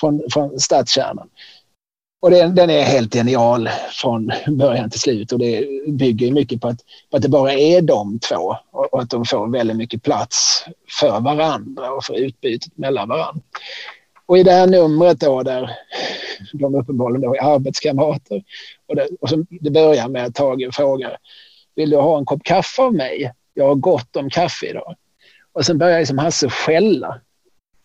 [0.00, 1.28] från, från stadskärnan.
[2.20, 6.68] Och den, den, är helt genial från början till slut och det bygger mycket på
[6.68, 10.02] att, på att det bara är de två och, och, att de får väldigt mycket
[10.02, 10.64] plats
[11.00, 13.42] för varandra och för utbytet mellan varandra.
[14.28, 15.70] Och i det här numret då där
[16.52, 18.42] de uppenbarligen då är arbetskamrater
[18.86, 21.18] och det, och så, det börjar med att Tage frågar
[21.74, 23.32] Vill du ha en kopp kaffe av mig?
[23.54, 24.94] Jag har gott om kaffe idag.
[25.52, 27.20] Och sen börjar liksom Hasse skälla.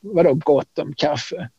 [0.02, 1.50] Vadå gott om kaffe?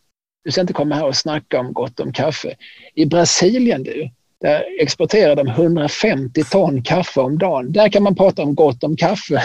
[0.45, 2.57] Du ska inte komma här och snacka om gott om kaffe.
[2.95, 4.11] I Brasilien du,
[4.41, 7.72] där exporterar de 150 ton kaffe om dagen.
[7.72, 9.43] Där kan man prata om gott om kaffe.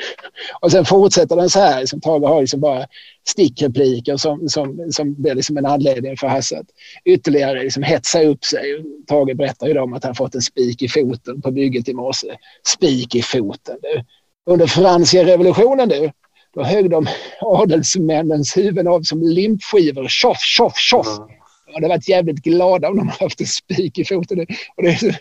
[0.60, 2.86] och sen fortsätter den så här, liksom, Tage har liksom bara
[3.28, 6.66] stickrepliker som, som, som blir liksom en anledning för Hasse att
[7.04, 8.84] ytterligare liksom hetsa upp sig.
[9.06, 12.36] Tage berättar ju om att han fått en spik i foten på bygget i morse.
[12.76, 14.04] Spik i foten du.
[14.52, 16.10] Under franska revolutionen du,
[16.54, 17.06] då högg de
[17.40, 20.08] adelsmännens huvuden av som limpskivor.
[20.08, 21.18] Tjoff, tjoff, tjoff.
[21.18, 21.41] Mm.
[21.72, 24.40] De hade varit jävligt glada om de hade haft en spik i foten.
[24.76, 25.18] Och det är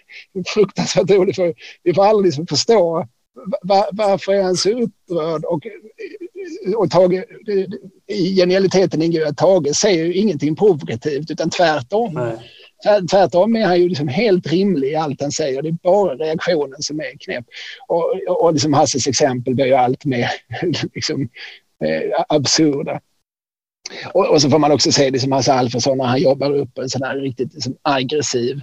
[0.54, 3.08] fruktansvärt roligt för vi får aldrig liksom förstå
[3.62, 5.46] var, varför är han så upprörd?
[5.46, 5.68] Och,
[6.76, 7.24] och Tage,
[8.08, 12.14] I genialiteten ingår att Tage säger ingenting provokativt utan tvärtom.
[12.14, 12.38] Nej.
[13.10, 15.62] Tvärtom är han ju liksom helt rimlig i allt han säger.
[15.62, 17.46] Det är bara reaktionen som är knäpp.
[17.88, 20.30] Och, och, och liksom Hasses exempel blir ju allt mer
[20.94, 21.30] liksom,
[21.84, 23.00] eh, absurda.
[24.14, 26.78] Och, och, så får man också se det som Hasse Alfredson när han jobbar upp
[26.78, 28.60] en sån här riktigt liksom, aggressiv,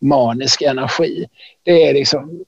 [0.00, 1.26] manisk energi.
[1.62, 2.44] Det är liksom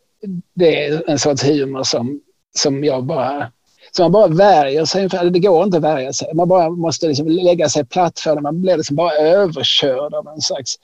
[0.55, 2.21] det är en sorts humor som,
[2.57, 3.53] som jag bara
[3.97, 6.35] så man bara värjer sig inför, det går inte att värja sig.
[6.35, 8.41] Man bara måste liksom lägga sig platt för det.
[8.41, 10.75] Man blir liksom bara överkörd av en slags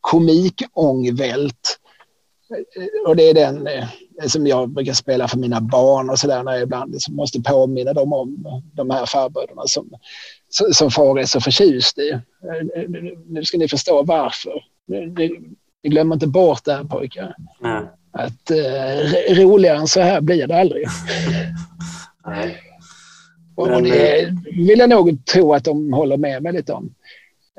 [0.00, 1.78] komikångvält.
[3.06, 3.86] Och det är den eh,
[4.26, 7.92] som jag brukar spela för mina barn och sådär när jag ibland liksom måste påminna
[7.92, 9.90] dem om de här farbröderna som,
[10.72, 12.20] som far är så förtjust i.
[13.26, 14.64] Nu ska ni förstå varför.
[14.86, 15.40] Ni,
[15.82, 17.34] glömmer inte bort det här pojkar.
[17.64, 17.84] Mm.
[18.12, 20.86] Att eh, roligare än så här blir det aldrig.
[22.26, 22.62] Nej.
[23.54, 26.94] Och det vill jag nog tro att de håller med mig lite om.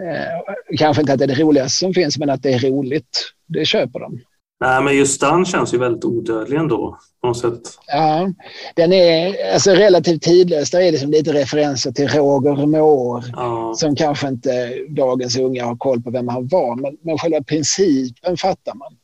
[0.01, 3.33] Eh, kanske inte att det är det roligaste som finns, men att det är roligt.
[3.47, 4.21] Det köper de.
[4.59, 6.97] Nej, men just den känns ju väldigt odödlig ändå.
[7.21, 7.61] På något sätt.
[7.87, 8.33] Ja,
[8.75, 10.71] den är alltså relativt tidlös.
[10.71, 13.73] Där är liksom lite referenser till Roger Moore ja.
[13.75, 16.75] som kanske inte dagens unga har koll på vem han var.
[16.75, 18.97] Men, men själva principen fattar man.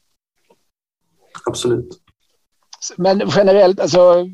[1.45, 1.89] Absolut.
[2.97, 4.30] Men generellt, alltså.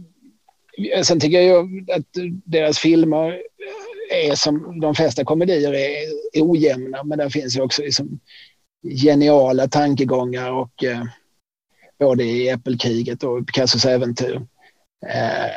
[1.04, 2.08] Sen tycker jag ju att
[2.46, 3.42] deras filmer
[4.12, 8.20] är som de flesta komedier är ojämna, men där finns ju också liksom
[8.84, 11.04] geniala tankegångar och eh,
[12.00, 14.42] både i Äppelkriget och Picassos äventyr.
[15.08, 15.52] Eh,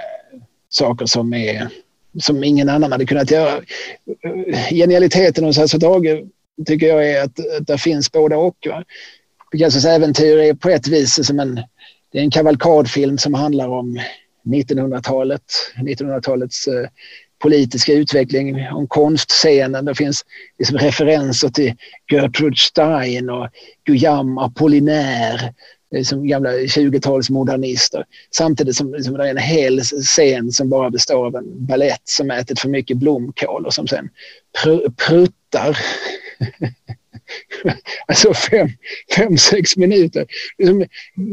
[0.68, 1.68] saker som är
[2.20, 3.61] som ingen annan hade kunnat göra.
[4.70, 6.25] Genialiteten hos Hasse Tage
[6.66, 8.57] tycker jag är att, att det finns både och.
[8.66, 8.85] Va?
[9.53, 11.55] Picassos äventyr är på ett vis som en,
[12.12, 14.01] det är en kavalkadfilm som handlar om
[14.45, 15.43] 1900-talet,
[15.77, 16.89] 1900-talets eh,
[17.45, 19.84] politiska utveckling, om konstscenen.
[19.84, 20.24] Det finns
[20.59, 21.74] liksom referenser till
[22.12, 23.49] Gertrude Stein och
[23.86, 25.55] Guillaume Apollinaire,
[25.90, 28.05] liksom gamla 20-talsmodernister.
[28.30, 32.30] Samtidigt som liksom, det är en hel scen som bara består av en ballett som
[32.30, 34.09] ätit för mycket blomkål och som sen
[34.62, 35.78] pr pruttar
[38.07, 38.68] alltså fem,
[39.16, 40.26] fem, sex minuter.
[40.59, 40.84] Liksom,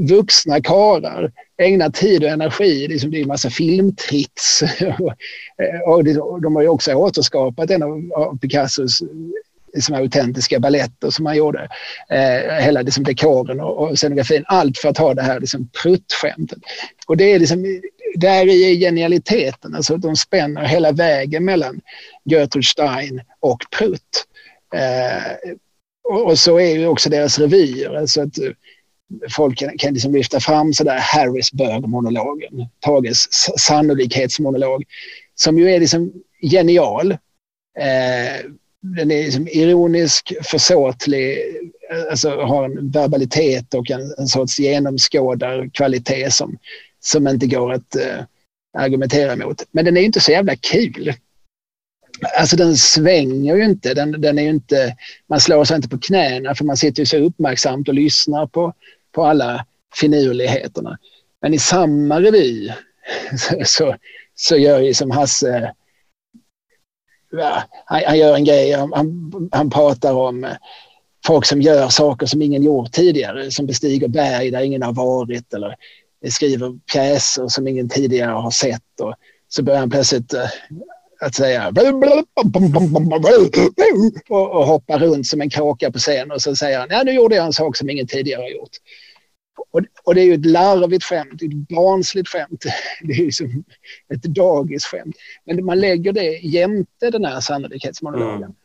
[0.10, 1.32] vuxna karlar
[1.62, 2.88] ägnar tid och energi.
[2.88, 4.62] Liksom, det är en massa filmtricks.
[5.86, 6.04] och
[6.42, 9.02] de har ju också återskapat en av Picassos
[9.74, 11.70] liksom, autentiska balletter som han gjorde.
[12.10, 14.44] Eh, hela liksom, dekoren och, och scenografin.
[14.48, 16.60] Allt för att ha det här liksom, pruttskämtet.
[17.08, 17.82] Och det är liksom,
[18.16, 19.76] där är genialiteten.
[19.76, 21.82] Alltså, de spänner hela vägen mellan
[22.26, 24.26] Gertrude Stein och Prutt.
[24.76, 25.52] Eh,
[26.04, 27.96] och, så är ju också deras revyer.
[27.96, 28.38] Alltså att
[29.30, 33.28] folk kan, kan liksom lyfta fram sådär Harrisburg-monologen, Tages
[33.60, 34.84] sannolikhetsmonolog,
[35.36, 37.12] som ju är liksom genial.
[37.80, 38.46] Eh,
[38.82, 41.40] den är liksom ironisk, försåtlig,
[41.92, 46.58] eh, alltså har en verbalitet och en, en sorts genomskådarkvalitet som,
[47.00, 48.24] som inte går att eh,
[48.78, 49.64] argumentera mot.
[49.72, 51.14] Men den är inte så jävla kul.
[52.40, 53.94] Alltså den svänger ju inte.
[53.94, 54.96] Den, den är inte
[55.28, 58.74] man slår sig inte på knäna för man sitter ju så uppmärksamt och lyssnar på,
[59.12, 60.98] på alla finurligheterna.
[61.42, 62.72] Men i samma revy
[63.38, 63.96] så, så,
[64.36, 65.74] så gör ju som Hasse,
[67.32, 70.56] ja, han, han, gör en grej, han, han pratar om
[71.26, 75.54] folk som gör saker som ingen gjort tidigare, som bestiger berg där ingen har varit
[75.54, 75.76] eller
[76.30, 79.00] skriver pjäser som ingen tidigare har sett.
[79.02, 79.14] Och
[79.48, 80.50] så börjar han plötsligt eh,
[81.22, 81.72] att säga
[84.30, 87.12] och, och hoppa runt som en kråka på scen och så säger han, ja nu
[87.12, 88.78] gjorde jag en sak som ingen tidigare har gjort.
[89.72, 92.66] Och, och det är ju ett larvigt skämt, ett barnsligt skämt.
[93.02, 93.64] Det är ju som
[94.14, 95.16] ett dagisskämt.
[95.46, 98.44] Men man lägger det jämte den här sannolikhetsmonologen.
[98.44, 98.56] Mm.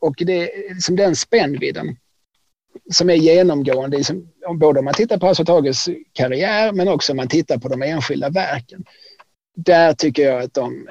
[0.00, 1.96] Och det är liksom den spännvidden
[2.92, 7.16] som är genomgående, liksom, både om man tittar på Hasse Tages karriär men också om
[7.16, 8.84] man tittar på de enskilda verken.
[9.56, 10.88] Där tycker jag att de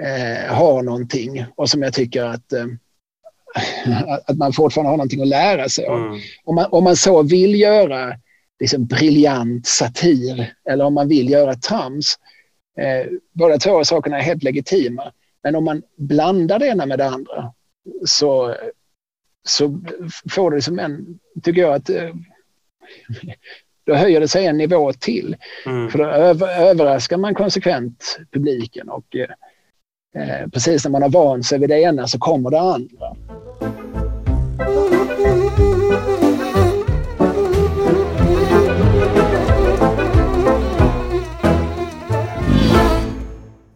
[0.00, 2.66] eh, har någonting och som jag tycker att, eh,
[4.26, 5.98] att man fortfarande har någonting att lära sig av.
[5.98, 6.20] Mm.
[6.44, 8.14] Om, man, om man så vill göra
[8.60, 12.18] liksom, briljant satir eller om man vill göra trams.
[12.78, 15.12] Eh, båda två sakerna är helt legitima.
[15.42, 17.52] Men om man blandar det ena med det andra
[18.04, 18.56] så,
[19.44, 19.80] så
[20.30, 22.14] får det som en, tycker jag att eh,
[23.86, 25.36] då höjer det sig en nivå till.
[25.66, 25.90] Mm.
[25.90, 26.04] För då
[26.46, 29.16] överraskar man konsekvent publiken och
[30.16, 33.16] eh, precis när man har vant sig vid det ena så kommer det andra.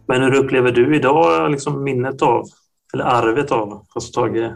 [0.07, 2.45] Men hur upplever du idag liksom minnet av,
[2.93, 4.55] eller arvet av Hasse Tage?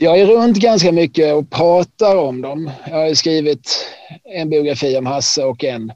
[0.00, 2.70] Jag är runt ganska mycket och pratar om dem.
[2.86, 3.86] Jag har skrivit
[4.24, 5.92] en biografi om Hasse och en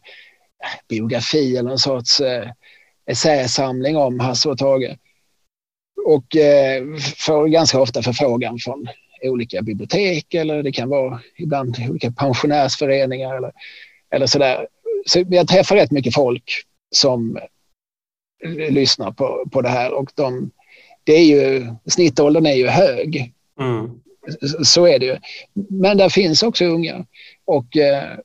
[0.88, 2.48] biografi eller en sorts eh,
[3.06, 4.96] essäsamling om Hasse och Tage.
[6.04, 6.84] Och eh,
[7.16, 8.88] får ganska ofta förfrågan från
[9.22, 13.52] olika bibliotek eller det kan vara ibland olika pensionärsföreningar eller,
[14.10, 14.66] eller sådär.
[15.06, 16.52] Så jag träffar rätt mycket folk
[16.94, 17.38] som
[18.68, 20.50] lyssnar på, på det här och de,
[21.04, 23.32] det är ju, snittåldern är ju hög.
[23.60, 23.90] Mm.
[24.64, 25.16] Så är det ju.
[25.68, 27.06] Men där finns också unga.
[27.44, 28.18] Och eh,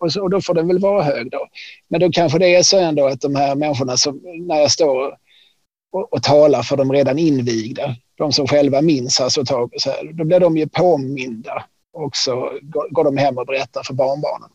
[0.00, 1.48] och, så, och då får den väl vara hög då.
[1.88, 5.18] Men då kanske det är så ändå att de här människorna som, när jag står
[5.92, 10.12] och, och talar för de redan invigda, de som själva minns alltså tag så här,
[10.12, 14.50] då blir de ju påminda och så går, går de hem och berättar för barnbarnen.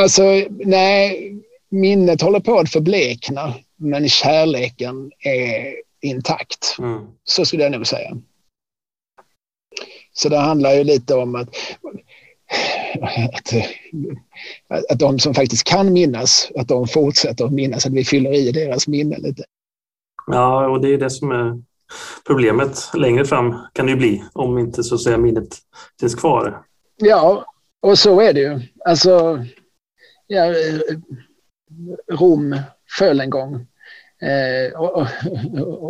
[0.00, 1.34] Alltså, nej,
[1.68, 6.76] minnet håller på att förblekna, men kärleken är intakt.
[6.78, 7.06] Mm.
[7.24, 8.16] Så skulle jag nog säga.
[10.12, 11.48] Så det handlar ju lite om att
[13.32, 13.52] att,
[14.90, 18.52] att de som faktiskt kan minnas, att de fortsätter att minnas, att vi fyller i
[18.52, 19.44] deras minne lite.
[20.26, 21.62] Ja, och det är det som är
[22.26, 22.90] problemet.
[22.94, 25.56] Längre fram kan det ju bli om inte så att säga minnet
[26.00, 26.62] finns kvar.
[26.96, 27.44] Ja,
[27.80, 28.60] och så är det ju.
[28.84, 29.44] Alltså,
[30.26, 30.54] ja,
[32.12, 32.56] Rom
[32.98, 33.66] föll en gång
[34.22, 35.06] eh, och,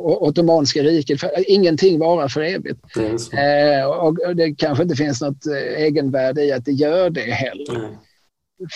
[0.07, 1.21] och, Ottomanska riket.
[1.21, 2.81] För, ingenting varar för evigt.
[3.33, 7.77] Eh, och det kanske inte finns något eh, egenvärde i att det gör det heller.
[7.77, 7.95] Mm.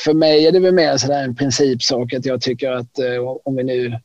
[0.04, 3.56] För mig är det väl mer sådär en principsak att jag tycker att eh, om
[3.56, 3.98] vi nu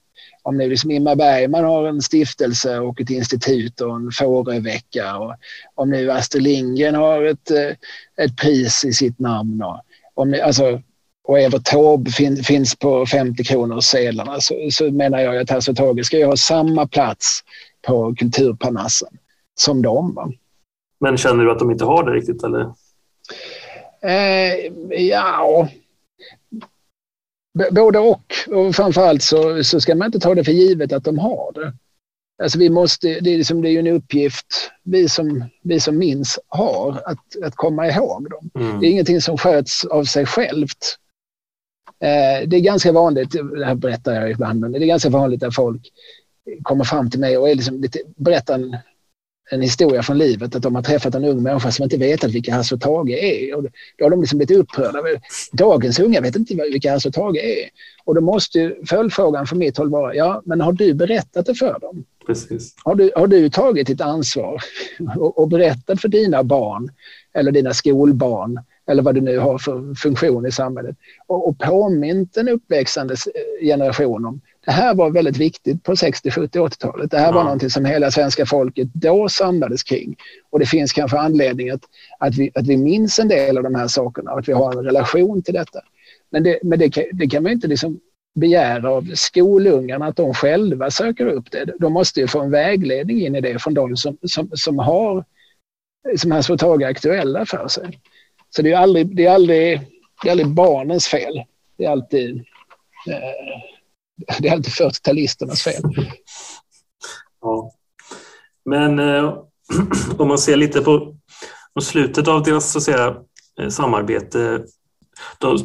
[0.48, 5.36] om nu liksom Imma Bergman har en stiftelse och ett institut och en Fårövecka och
[5.76, 9.64] om nu Astrid Lindgren har ett, eh, ett pris i sitt namn.
[9.64, 9.82] Och,
[10.14, 10.82] om ni, alltså,
[11.28, 15.72] och Evert Taube fin, finns på 50 kronor sedlarna så, så menar jag att Hasse
[15.72, 17.44] och Tage ska ju ha samma plats
[17.88, 19.18] på Kulturparnassen
[19.56, 20.14] som dem.
[20.16, 20.32] Va?
[21.00, 22.74] Men känner du att de inte har det riktigt eller?
[24.02, 24.56] Eh,
[25.08, 25.68] ja,
[27.72, 28.34] både och.
[28.48, 31.74] Och framförallt så, så ska man inte ta det för givet att de har det.
[32.44, 35.98] Alltså vi måste, det, är liksom, det är ju en uppgift vi som, vi som
[35.98, 38.50] minns har att, att komma ihåg dem.
[38.56, 38.80] Mm.
[38.80, 40.98] Det är ingenting som sköts av sig självt.
[42.00, 45.44] Eh, det är ganska vanligt, det här berättar jag ibland, men det är ganska vanligt
[45.44, 45.82] att folk
[46.64, 48.78] kommer fram till mig och är liksom lite, berättar en,
[49.52, 52.54] en historia från livet, att de har träffat en ung människa som inte vetat vilka
[52.54, 53.56] Hasse och Tage är.
[53.56, 53.64] Och
[53.98, 55.00] då har de liksom blivit upprörda.
[55.52, 57.70] Dagens unga vet inte vilka Hasse och Tage är.
[58.06, 61.80] Och då måste följdfrågan från mitt håll vara, ja, men har du berättat det för
[61.80, 62.06] dem?
[62.26, 62.76] Precis.
[62.84, 64.62] Har, du, har du tagit ditt ansvar
[65.18, 66.90] och, och berättat för dina barn
[67.34, 70.96] eller dina skolbarn eller vad du nu har för funktion i samhället
[71.28, 73.16] och, och påmint den uppväxande
[73.62, 77.12] generation om det här var väldigt viktigt på 60, 70, 80-talet.
[77.12, 77.32] Det här ja.
[77.32, 80.16] var någonting som hela svenska folket då samlades kring.
[80.50, 81.82] Och det finns kanske anledning att,
[82.20, 84.72] att, vi, att vi minns en del av de här sakerna och att vi har
[84.72, 85.80] en relation till detta.
[86.30, 88.00] Men det, men det, det kan man inte liksom
[88.36, 91.74] begära av skolungarna att de själva söker upp det.
[91.80, 95.26] De måste ju få en vägledning in i det från de som, som, som har
[96.18, 98.00] som har fått tag aktuella för sig.
[98.58, 99.82] Så det är aldrig, det är aldrig,
[100.22, 101.44] det är aldrig barnens fel.
[101.78, 102.38] Det är alltid
[103.08, 105.82] eh, det är alltid 40-talisternas fel.
[107.42, 107.72] Ja.
[108.66, 109.44] Men eh,
[110.18, 111.16] om man ser lite på,
[111.82, 113.16] slutet av deras så säga,
[113.62, 114.64] eh, samarbete.
[115.40, 115.58] De,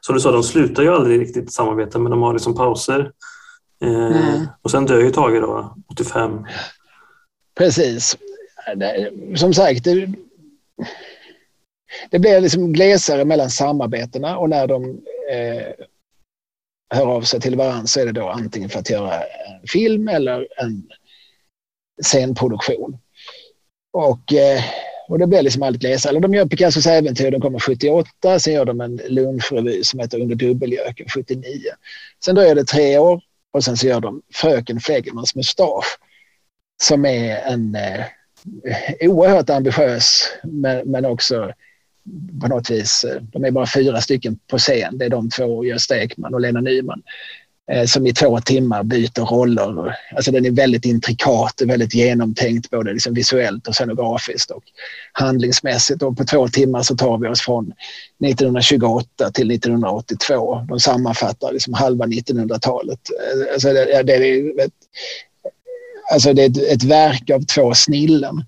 [0.00, 3.12] som du sa, de slutar ju aldrig riktigt samarbeta men de har liksom pauser.
[3.84, 4.46] Eh, mm.
[4.62, 6.46] Och sen dör ju Tage då, 85.
[7.58, 8.18] Precis.
[9.36, 10.08] Som sagt, det,
[12.10, 14.84] det blir liksom glesare mellan samarbetena och när de
[15.32, 15.66] eh,
[16.94, 20.08] hör av sig till varandra så är det då antingen för att göra en film
[20.08, 20.88] eller en
[22.02, 22.98] scenproduktion.
[23.92, 24.60] Och, eh,
[25.08, 26.18] och det blir liksom allt glesare.
[26.18, 30.36] De gör Picassos äventyr, de kommer 78, sen gör de en lunchrevy som heter Under
[30.36, 31.42] dubbeljöken 79.
[32.24, 33.20] Sen dröjer det tre år
[33.52, 35.98] och sen så gör de Fröken Flegelmans mustasch
[36.82, 38.04] som är en eh,
[39.00, 41.52] oerhört ambitiös men, men också
[42.40, 44.98] på något vis, eh, de är bara fyra stycken på scen.
[44.98, 47.02] Det är de två, Gösta Ekman och Lena Nyman,
[47.72, 49.96] eh, som i två timmar byter roller.
[50.16, 54.64] Alltså den är väldigt intrikat och väldigt genomtänkt både liksom visuellt och scenografiskt och
[55.12, 56.02] handlingsmässigt.
[56.02, 57.72] Och på två timmar så tar vi oss från
[58.24, 60.66] 1928 till 1982.
[60.68, 63.00] De sammanfattar liksom halva 1900-talet.
[63.10, 64.72] Eh, alltså det, det, är ett,
[66.12, 68.44] alltså det är ett, ett verk av två snillen.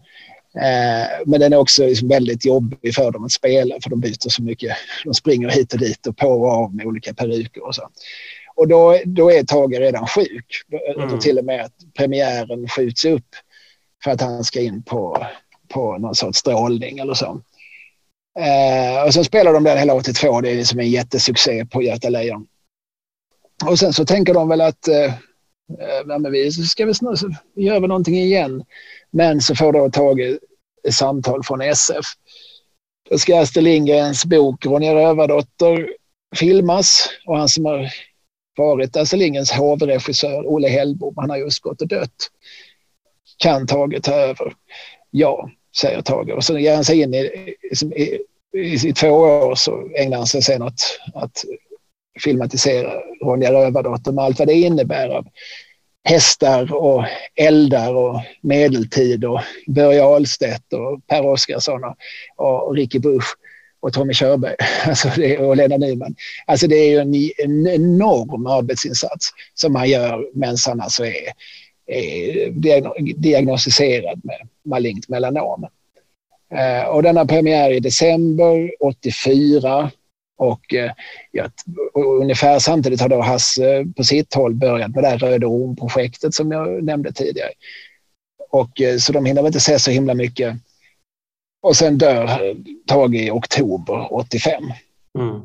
[0.55, 4.29] Eh, men den är också liksom väldigt jobbig för dem att spela för de byter
[4.29, 4.77] så mycket.
[5.05, 7.89] De springer hit och dit och på och av med olika peruker och så.
[8.55, 10.63] Och då, då är Tage redan sjuk.
[10.97, 11.09] Mm.
[11.09, 13.29] Då till och med att premiären skjuts upp
[14.05, 15.27] för att han ska in på,
[15.69, 17.41] på någon sorts strålning eller så.
[18.39, 20.41] Eh, och så spelar de den hela 82.
[20.41, 22.47] Det är liksom en jättesuccé på Göta Lejon.
[23.67, 25.13] Och sen så tänker de väl att eh,
[25.81, 27.21] Eh, ja, men vi ska vi snart,
[27.55, 28.65] gör vi någonting igen.
[29.11, 30.39] Men så får då Tage
[30.89, 32.05] ett samtal från SF.
[33.11, 35.89] Då ska Astrid Lindgrens bok Ronja Rövardotter
[36.37, 37.91] filmas och han som har
[38.57, 42.31] varit Astrid Lindgrens hovregissör, Olle Hellbom, han har just gått och dött.
[43.39, 44.55] Kan Tage ta över?
[45.11, 46.31] Ja, säger Tage.
[46.31, 48.19] Och så ger han sig in i, i,
[48.59, 51.45] i, i två år så ägnar han sig sen åt att
[52.19, 52.93] filmatisera
[53.25, 55.27] Ronja Rövardotter med allt vad det innebär av
[56.05, 57.05] hästar och
[57.35, 61.81] eldar och medeltid och Börje Ahlstedt och Per Oscarsson
[62.37, 63.37] och, och Ricky Busch
[63.81, 64.55] och Tommy Körberg
[64.87, 66.15] alltså det, och Lena Nyman.
[66.47, 67.15] Alltså det är ju en,
[67.45, 71.33] en enorm arbetsinsats som man gör medan han alltså är,
[71.87, 75.67] är diagnostiserad med malignt melanom.
[76.55, 79.91] Eh, och den har premiär i december 84
[80.39, 80.93] och, eh,
[81.33, 81.51] ja,
[81.95, 86.35] och ungefär samtidigt har då Hasse på sitt håll börjat med det här Röda Orm-projektet
[86.35, 87.51] som jag nämnde tidigare.
[88.51, 90.57] Och, eh, så de hinner väl inte se så himla mycket.
[91.63, 92.55] Och sen dör
[92.87, 94.63] Tage i oktober 85.
[95.19, 95.41] Mm.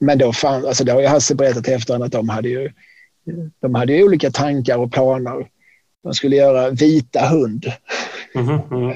[0.00, 2.72] Men då, fan, alltså det har ju Hasse berättat i efterhand att de hade ju,
[3.60, 5.48] de hade ju olika tankar och planer.
[6.02, 7.72] De skulle göra Vita hund.
[8.34, 8.94] Mm, mm.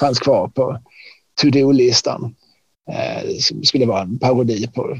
[0.00, 0.78] Fanns kvar på
[1.42, 2.34] to-do-listan
[2.88, 4.98] eh, som skulle vara en parodi på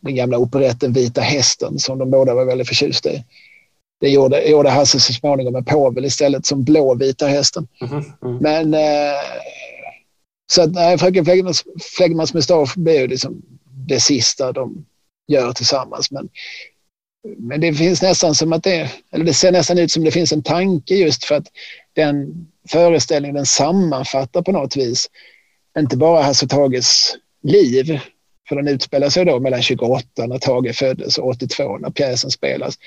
[0.00, 3.24] den gamla operetten Vita hästen som de båda var väldigt förtjusta i.
[4.00, 7.68] Det gjorde, gjorde Hasse så småningom med Povel istället som blå Vita hästen.
[7.80, 8.36] Mm, mm.
[8.36, 9.20] Men eh,
[10.52, 11.24] så att nej, Fröken
[11.96, 13.42] Fleggmans mustasch blev ju liksom
[13.88, 14.84] det sista de
[15.28, 16.10] gör tillsammans.
[16.10, 16.28] Men,
[17.38, 20.32] men det finns nästan som att det, eller det ser nästan ut som det finns
[20.32, 21.46] en tanke just för att
[21.92, 25.08] den föreställningen den sammanfattar på något vis
[25.78, 28.00] inte bara Hasse Tages liv,
[28.48, 32.78] för den utspelar sig då mellan 28 när Tage föddes och 82 när pjäsen spelas.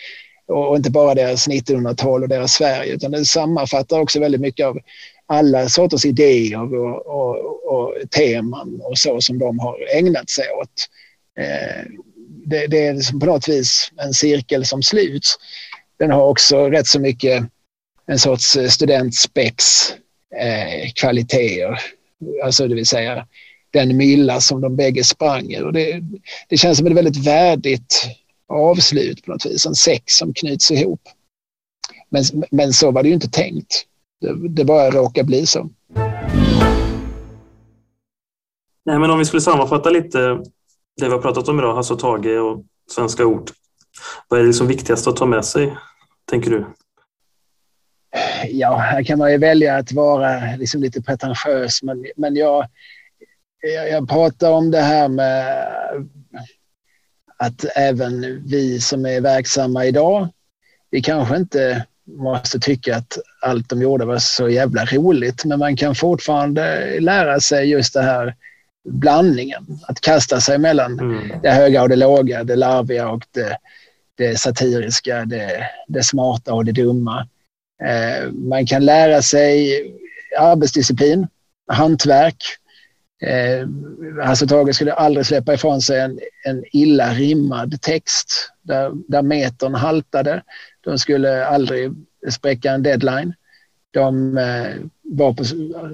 [0.48, 4.80] Och inte bara deras 1900-tal och deras Sverige utan den sammanfattar också väldigt mycket av
[5.26, 10.90] alla sorters idéer och, och, och teman och så som de har ägnat sig åt.
[11.40, 11.84] Eh,
[12.46, 15.36] det, det, är liksom på något vis en cirkel som sluts.
[16.00, 17.44] Den har också rätt så mycket
[18.08, 19.64] en sorts studentspex
[20.42, 21.80] eh, kvaliteter.
[22.44, 23.28] Alltså det vill säga
[23.72, 25.72] den mylla som de bägge sprang i.
[25.74, 26.02] det,
[26.50, 28.10] det känns som ett väldigt värdigt
[28.48, 29.66] avslut på något vis.
[29.66, 31.02] En säck som knyts ihop.
[32.10, 33.86] Men, men så var det ju inte tänkt.
[34.22, 35.70] Det, det bara råkar bli så.
[38.86, 40.20] Nej, men om vi skulle sammanfatta lite
[40.98, 43.52] det vi har pratat om idag, alltså Tage och svenska ord.
[44.28, 45.78] Vad är det liksom viktigast att ta med sig,
[46.26, 46.66] tänker du?
[48.50, 52.68] Ja, här kan man ju välja att vara liksom lite pretentiös, men, men jag,
[53.76, 55.68] jag, jag pratar om det här med
[57.38, 60.28] att även vi som är verksamma idag,
[60.92, 65.78] vi kanske inte måste tycka att allt de gjorde var så jävla roligt, men man
[65.78, 68.36] kan fortfarande lära sig just det här
[68.90, 69.66] blandningen.
[69.88, 71.42] Att kasta sig mellan mm.
[71.42, 73.58] det höga och det låga, det larviga och det,
[74.16, 77.28] det satiriska, det, det smarta och det dumma.
[77.84, 79.84] Eh, man kan lära sig
[80.40, 81.28] arbetsdisciplin,
[81.68, 82.44] hantverk.
[83.22, 83.68] Eh,
[84.26, 89.76] Hasse Tage skulle aldrig släppa ifrån sig en, en illa rimmad text där, där metern
[89.76, 90.44] haltade.
[90.82, 91.92] De skulle aldrig
[92.30, 93.34] spräcka en deadline.
[93.92, 95.44] De eh, var på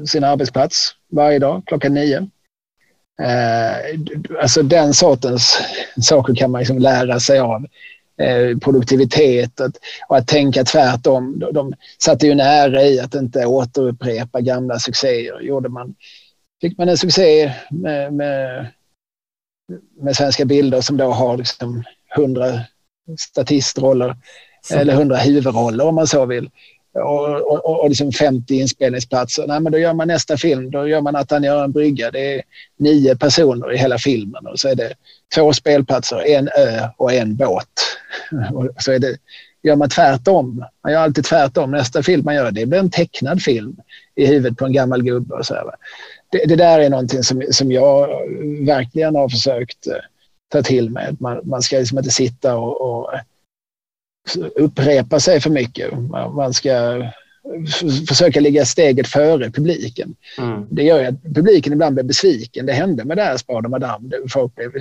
[0.08, 2.28] sin arbetsplats varje dag klockan nio.
[3.22, 4.00] Eh,
[4.42, 5.60] alltså den sortens
[6.02, 7.66] saker kan man liksom lära sig av.
[8.22, 11.40] Eh, produktivitet att, och att tänka tvärtom.
[11.40, 15.42] De, de satte ju en ära i att inte återupprepa gamla succéer.
[15.42, 15.96] Gjorde man,
[16.62, 18.68] fick man en succé med, med,
[20.02, 21.84] med Svenska bilder som då har liksom
[22.18, 22.60] 100
[23.20, 24.16] statistroller
[24.74, 26.50] eller 100 huvudroller om man så vill
[26.94, 29.48] och, och, och liksom 50 inspelningsplatser.
[29.48, 30.72] Nej, men då gör man nästa film.
[30.72, 32.12] Då gör man att han gör en brygga.
[32.12, 32.42] Det är
[32.80, 34.94] nio personer i hela filmen och så är det
[35.36, 37.68] två spelplatser, en ö och en båt.
[38.54, 39.18] Och så är det,
[39.64, 40.66] gör man tvärtom.
[40.84, 41.72] Man gör alltid tvärtom.
[41.72, 43.78] Nästa film man gör det blir en tecknad film
[44.16, 45.36] i huvudet på en gammal gubbe.
[45.36, 45.64] Och så här,
[46.32, 48.08] det, det, där är någonting som, som jag
[48.66, 49.94] verkligen har försökt eh,
[50.52, 51.16] ta till mig.
[51.20, 53.14] Man, man ska liksom inte sitta och, och
[54.56, 55.92] upprepa sig för mycket.
[56.36, 57.04] Man ska
[58.08, 60.16] försöka ligga steget före publiken.
[60.38, 60.68] Mm.
[60.70, 62.66] Det gör ju att publiken ibland blir besviken.
[62.66, 64.10] Det hände med det Spad och Madame.
[64.30, 64.72] Folk blev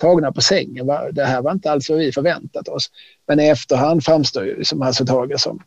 [0.00, 0.86] tagna på sängen.
[1.12, 2.90] Det här var inte alls vad vi förväntat oss.
[3.28, 5.62] Men i efterhand framstår ju som Hasse Tage som,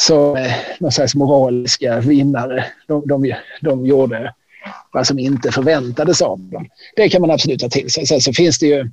[0.00, 2.64] som eh, någon slags moraliska vinnare.
[2.86, 4.34] De, de, de gjorde
[4.92, 6.68] vad som inte förväntades av dem.
[6.96, 8.06] Det kan man absolut ta till sig.
[8.06, 8.90] Sen så finns det ju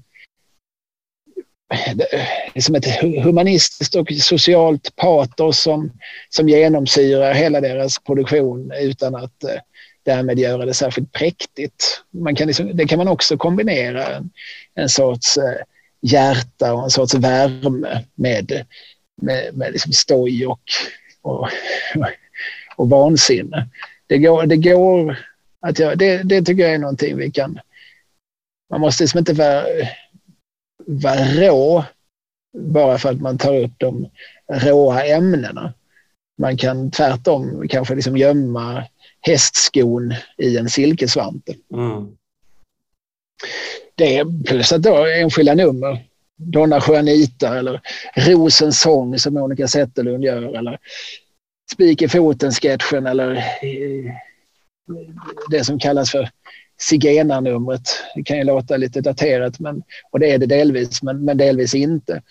[2.55, 5.91] liksom ett humanistiskt och socialt patos som,
[6.29, 9.59] som genomsyrar hela deras produktion utan att eh,
[10.03, 12.03] därmed göra det särskilt präktigt.
[12.11, 14.29] Man kan liksom, det kan man också kombinera en,
[14.75, 15.55] en sorts eh,
[16.01, 18.65] hjärta och en sorts värme med,
[19.21, 20.61] med, med liksom stoj och,
[21.21, 21.49] och,
[22.75, 23.69] och vansinne.
[24.07, 25.17] Det går, det går
[25.59, 27.59] att göra, det, det tycker jag är någonting vi kan...
[28.69, 29.63] Man måste liksom inte vara
[30.87, 31.85] vara rå
[32.57, 34.09] bara för att man tar upp de
[34.51, 35.73] råa ämnena.
[36.37, 38.83] Man kan tvärtom kanske liksom gömma
[39.21, 41.55] hästskon i en silkesvante.
[41.73, 42.17] Mm.
[43.95, 46.05] Det är plus att då enskilda nummer,
[46.35, 47.81] Donna Juanita eller
[48.15, 50.79] Rosens sång som Monica Zetterlund gör eller
[51.71, 54.13] Spik i foten-sketchen eller eh,
[55.49, 56.29] det som kallas för
[56.89, 57.89] zigenarnumret.
[58.15, 61.75] Det kan ju låta lite daterat men, och det är det delvis, men, men delvis
[61.75, 62.21] inte.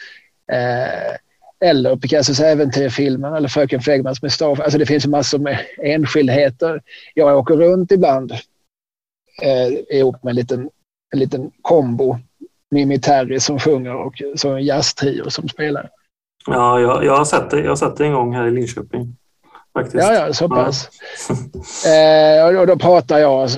[0.53, 1.17] Eh,
[1.65, 4.61] eller Picassos äventyrfilmer eller Fröken Flegmans mustasch.
[4.61, 6.83] Alltså det finns massor med enskildheter.
[7.15, 8.33] Jag åker runt ibland
[9.43, 10.71] eh, ihop med en liten,
[11.13, 12.19] en liten kombo.
[12.71, 15.91] Mimmi Terry som sjunger och så en jazztrio som spelar.
[16.47, 17.61] Ja, jag, jag, har sett det.
[17.61, 19.17] Jag har sett det en gång här i Linköping.
[19.75, 20.05] Faktiskt.
[20.05, 20.89] Ja, ja, så pass.
[21.85, 22.49] Ja.
[22.49, 23.49] eh, och då pratar jag,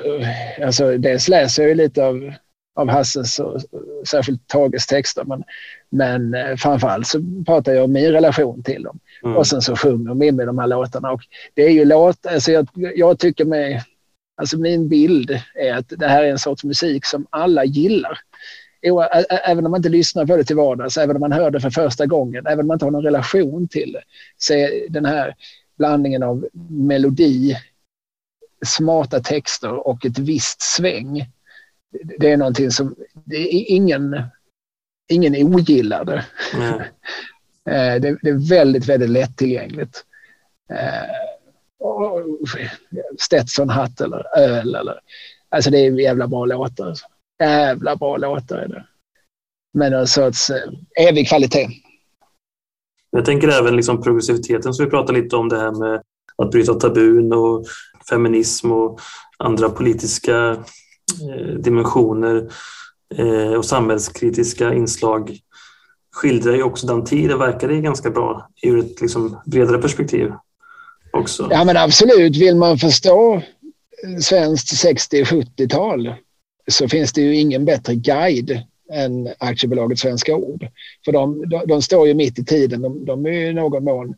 [0.63, 2.33] alltså dels läser jag lite av,
[2.77, 3.61] av Hasses och
[4.09, 5.45] särskilt Tages texter, men,
[5.91, 8.99] men eh, framförallt så pratar jag om min relation till dem.
[9.25, 9.37] Mm.
[9.37, 11.13] Och sen så sjunger Mimmi de här låtarna.
[11.13, 11.23] Och
[11.55, 13.83] det är ju låt, alltså jag, jag tycker mig
[14.37, 18.19] Alltså min bild är att det här är en sorts musik som alla gillar.
[19.47, 21.71] Även om man inte lyssnar på det till vardags, även om man hör det för
[21.71, 24.03] första gången, även om man inte har någon relation till det,
[24.37, 25.35] så är den här
[25.85, 27.57] blandningen av melodi,
[28.67, 31.31] smarta texter och ett visst sväng.
[32.19, 32.95] Det är någonting som
[33.25, 34.23] det är ingen,
[35.09, 36.25] ingen ogillar det.
[36.55, 36.79] Mm.
[38.03, 38.19] det.
[38.23, 40.05] Det är väldigt, väldigt lättillgängligt.
[43.19, 45.01] Stetsonhatt eller öl eller
[45.49, 46.95] alltså det är jävla bra låtar.
[47.41, 48.87] Jävla bra låtar är det.
[49.75, 51.69] Men en sorts eh, evig kvalitet.
[53.17, 56.03] Jag tänker även liksom progressiviteten som vi pratade lite om det här med
[56.37, 57.67] att bryta tabun och
[58.11, 59.01] feminism och
[59.39, 60.51] andra politiska
[61.31, 62.51] eh, dimensioner
[63.15, 65.39] eh, och samhällskritiska inslag
[66.15, 70.33] skildrar ju också den tiden, verkar det ganska bra ur ett liksom bredare perspektiv
[71.13, 71.49] också.
[71.51, 73.43] Ja men absolut, vill man förstå
[74.21, 76.15] svenskt 60-70-tal
[76.71, 78.63] så finns det ju ingen bättre guide
[78.93, 80.69] än aktiebolaget Svenska Ord.
[81.05, 82.83] För de, de, de står ju mitt i tiden.
[82.83, 84.15] De, de är ju i någon mån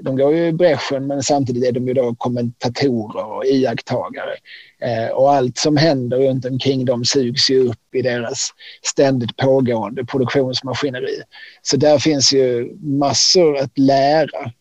[0.00, 4.34] de går ju i bräschen men samtidigt är de ju då kommentatorer och iakttagare.
[4.80, 8.48] Eh, och allt som händer runt omkring dem sugs ju upp i deras
[8.82, 11.22] ständigt pågående produktionsmaskineri.
[11.62, 14.52] Så där finns ju massor att lära.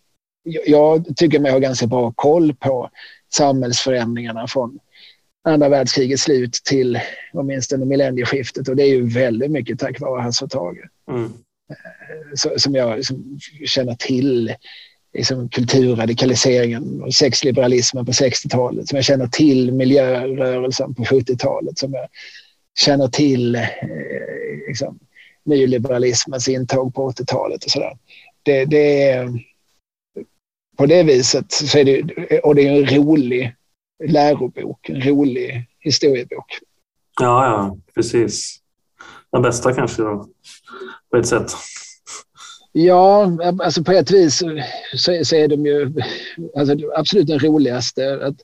[0.43, 2.89] Jag, jag tycker mig ha ganska bra koll på
[3.33, 4.79] samhällsförändringarna från
[5.47, 6.99] andra världskrigets slut till
[7.33, 10.77] åtminstone millennieskiftet och det är ju väldigt mycket tack vare Hasse och Tage.
[11.11, 11.23] Mm.
[11.23, 14.53] Eh, som jag liksom känner till
[15.13, 22.07] liksom kulturradikaliseringen och sexliberalismen på 60-talet, som jag känner till miljörörelsen på 70-talet, som jag
[22.79, 23.63] känner till eh,
[24.67, 24.99] liksom,
[25.45, 27.97] nyliberalismens intåg på 80-talet och sådär.
[28.43, 29.29] Det, det är,
[30.77, 33.56] på det viset så är det, och det är en rolig
[34.03, 36.59] lärobok, en rolig historiebok.
[37.19, 38.57] Ja, ja, precis.
[39.31, 40.27] Den bästa kanske då,
[41.11, 41.51] på ett sätt.
[42.71, 43.31] Ja,
[43.63, 44.43] alltså på ett vis
[44.93, 45.93] så, så är de ju
[46.57, 48.25] alltså absolut den roligaste.
[48.25, 48.35] Att,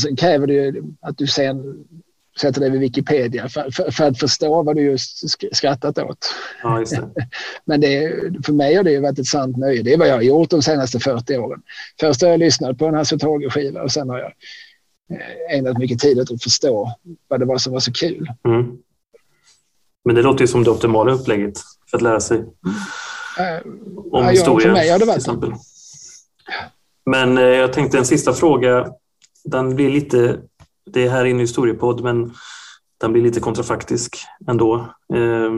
[0.00, 1.84] sen kräver det ju att du sen
[2.40, 6.34] sätter dig vid Wikipedia för, för, för, att förstå vad du just skrattat åt.
[6.62, 7.10] Ja, just det.
[7.64, 8.12] Men det,
[8.46, 9.82] för mig har det varit ett sant nöje.
[9.82, 11.62] Det är vad jag har gjort de senaste 40 åren.
[12.00, 14.32] Först har jag lyssnat på en Hasse Tage-skiva och sen har jag
[15.50, 16.92] ägnat mycket tid åt att förstå
[17.28, 18.28] vad det var som var så kul.
[18.48, 18.78] Mm.
[20.04, 21.58] Men det låter ju som det optimala upplägget
[21.90, 22.46] för att lära sig uh,
[24.12, 24.66] om ja, historia.
[24.66, 25.52] För mig har det varit exempel.
[27.06, 28.86] Men eh, jag tänkte en sista fråga.
[29.44, 30.38] Den blir lite,
[30.90, 32.34] det är här inne i historiepodd, men
[33.00, 34.16] den blir lite kontrafaktisk
[34.48, 34.74] ändå.
[35.14, 35.50] Eh,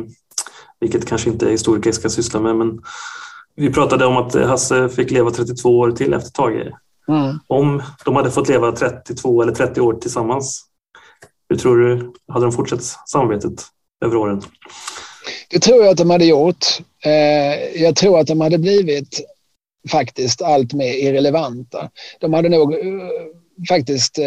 [0.81, 2.57] vilket kanske inte historiker ska syssla med.
[2.57, 2.83] Men
[3.57, 6.73] vi pratade om att Hasse fick leva 32 år till efter Tage.
[7.09, 7.39] Mm.
[7.47, 10.65] Om de hade fått leva 32 eller 30 år tillsammans,
[11.49, 13.67] hur tror du, hade de fortsatt samarbetet
[14.05, 14.43] över åren?
[15.51, 16.67] Det tror jag att de hade gjort.
[17.05, 19.21] Eh, jag tror att de hade blivit
[19.91, 21.91] faktiskt allt mer irrelevanta.
[22.21, 22.81] De hade nog eh,
[23.69, 24.25] faktiskt eh,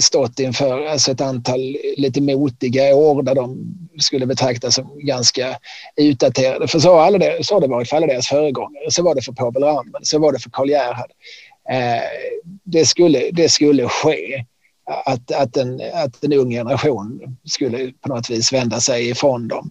[0.00, 5.58] stått inför alltså ett antal lite motiga år där de skulle betraktas som ganska
[5.96, 6.68] utdaterade.
[6.68, 8.90] För så, alla det, så har det varit för alla deras föregångare.
[8.90, 11.10] Så var det för Povel Ramel, så var det för Karl Gerhard.
[11.70, 12.02] Eh,
[12.64, 14.44] det, skulle, det skulle ske
[15.04, 19.70] att, att, en, att en ung generation skulle på något vis vända sig ifrån dem.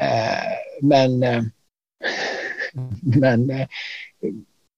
[0.00, 0.52] Eh,
[0.82, 1.42] men eh,
[3.00, 3.66] men eh,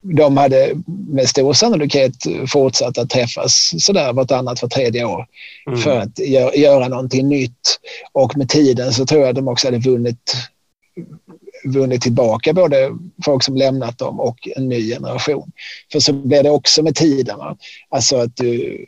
[0.01, 2.13] de hade med stor sannolikhet
[2.47, 5.25] fortsatt att träffas sådär vartannat, var tredje år
[5.67, 5.79] mm.
[5.79, 7.79] för att gör, göra någonting nytt.
[8.11, 10.35] Och med tiden så tror jag att de också hade vunnit,
[11.65, 15.51] vunnit tillbaka både folk som lämnat dem och en ny generation.
[15.91, 17.37] För så blir det också med tiden.
[17.37, 17.57] Va?
[17.89, 18.85] Alltså att du,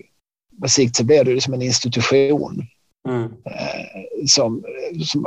[0.62, 2.68] på sikt så blir du som en institution.
[3.08, 3.24] Mm.
[3.24, 4.64] Eh, som,
[5.06, 5.26] som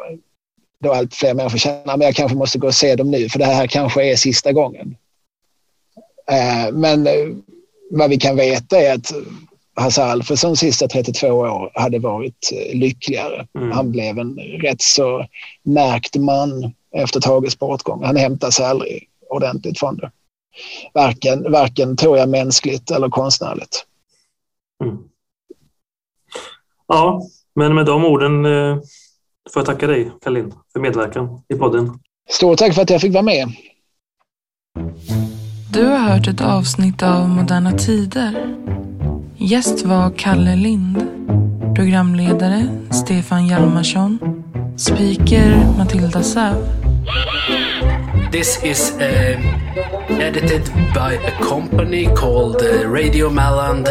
[0.81, 3.39] då allt fler människor känner att jag kanske måste gå och se dem nu för
[3.39, 4.97] det här kanske är sista gången.
[6.31, 7.29] Eh, men eh,
[7.91, 9.13] vad vi kan veta är att
[9.75, 13.47] Hasse Alfredsson sista 32 år hade varit eh, lyckligare.
[13.59, 13.71] Mm.
[13.71, 15.27] Han blev en rätt så
[15.63, 18.05] märkt man efter Tages bortgång.
[18.05, 20.11] Han hämtade sig aldrig ordentligt från det.
[20.95, 23.87] Varken, varken tror jag mänskligt eller konstnärligt.
[24.85, 24.99] Mm.
[26.89, 27.23] Ja,
[27.55, 28.45] men med de orden
[29.53, 31.99] får jag tacka dig, Kalin, för medverkan i podden.
[32.31, 33.49] Stort tack för att jag fick vara med.
[35.77, 38.57] Du har hört ett avsnitt av Moderna Tider.
[39.37, 41.07] Gäst var Kalle Lind.
[41.75, 44.19] Programledare Stefan Hjalmarsson.
[44.77, 46.55] Speaker Matilda Säv.
[48.33, 53.89] This is uh, edited by a company called uh, Radio Malland.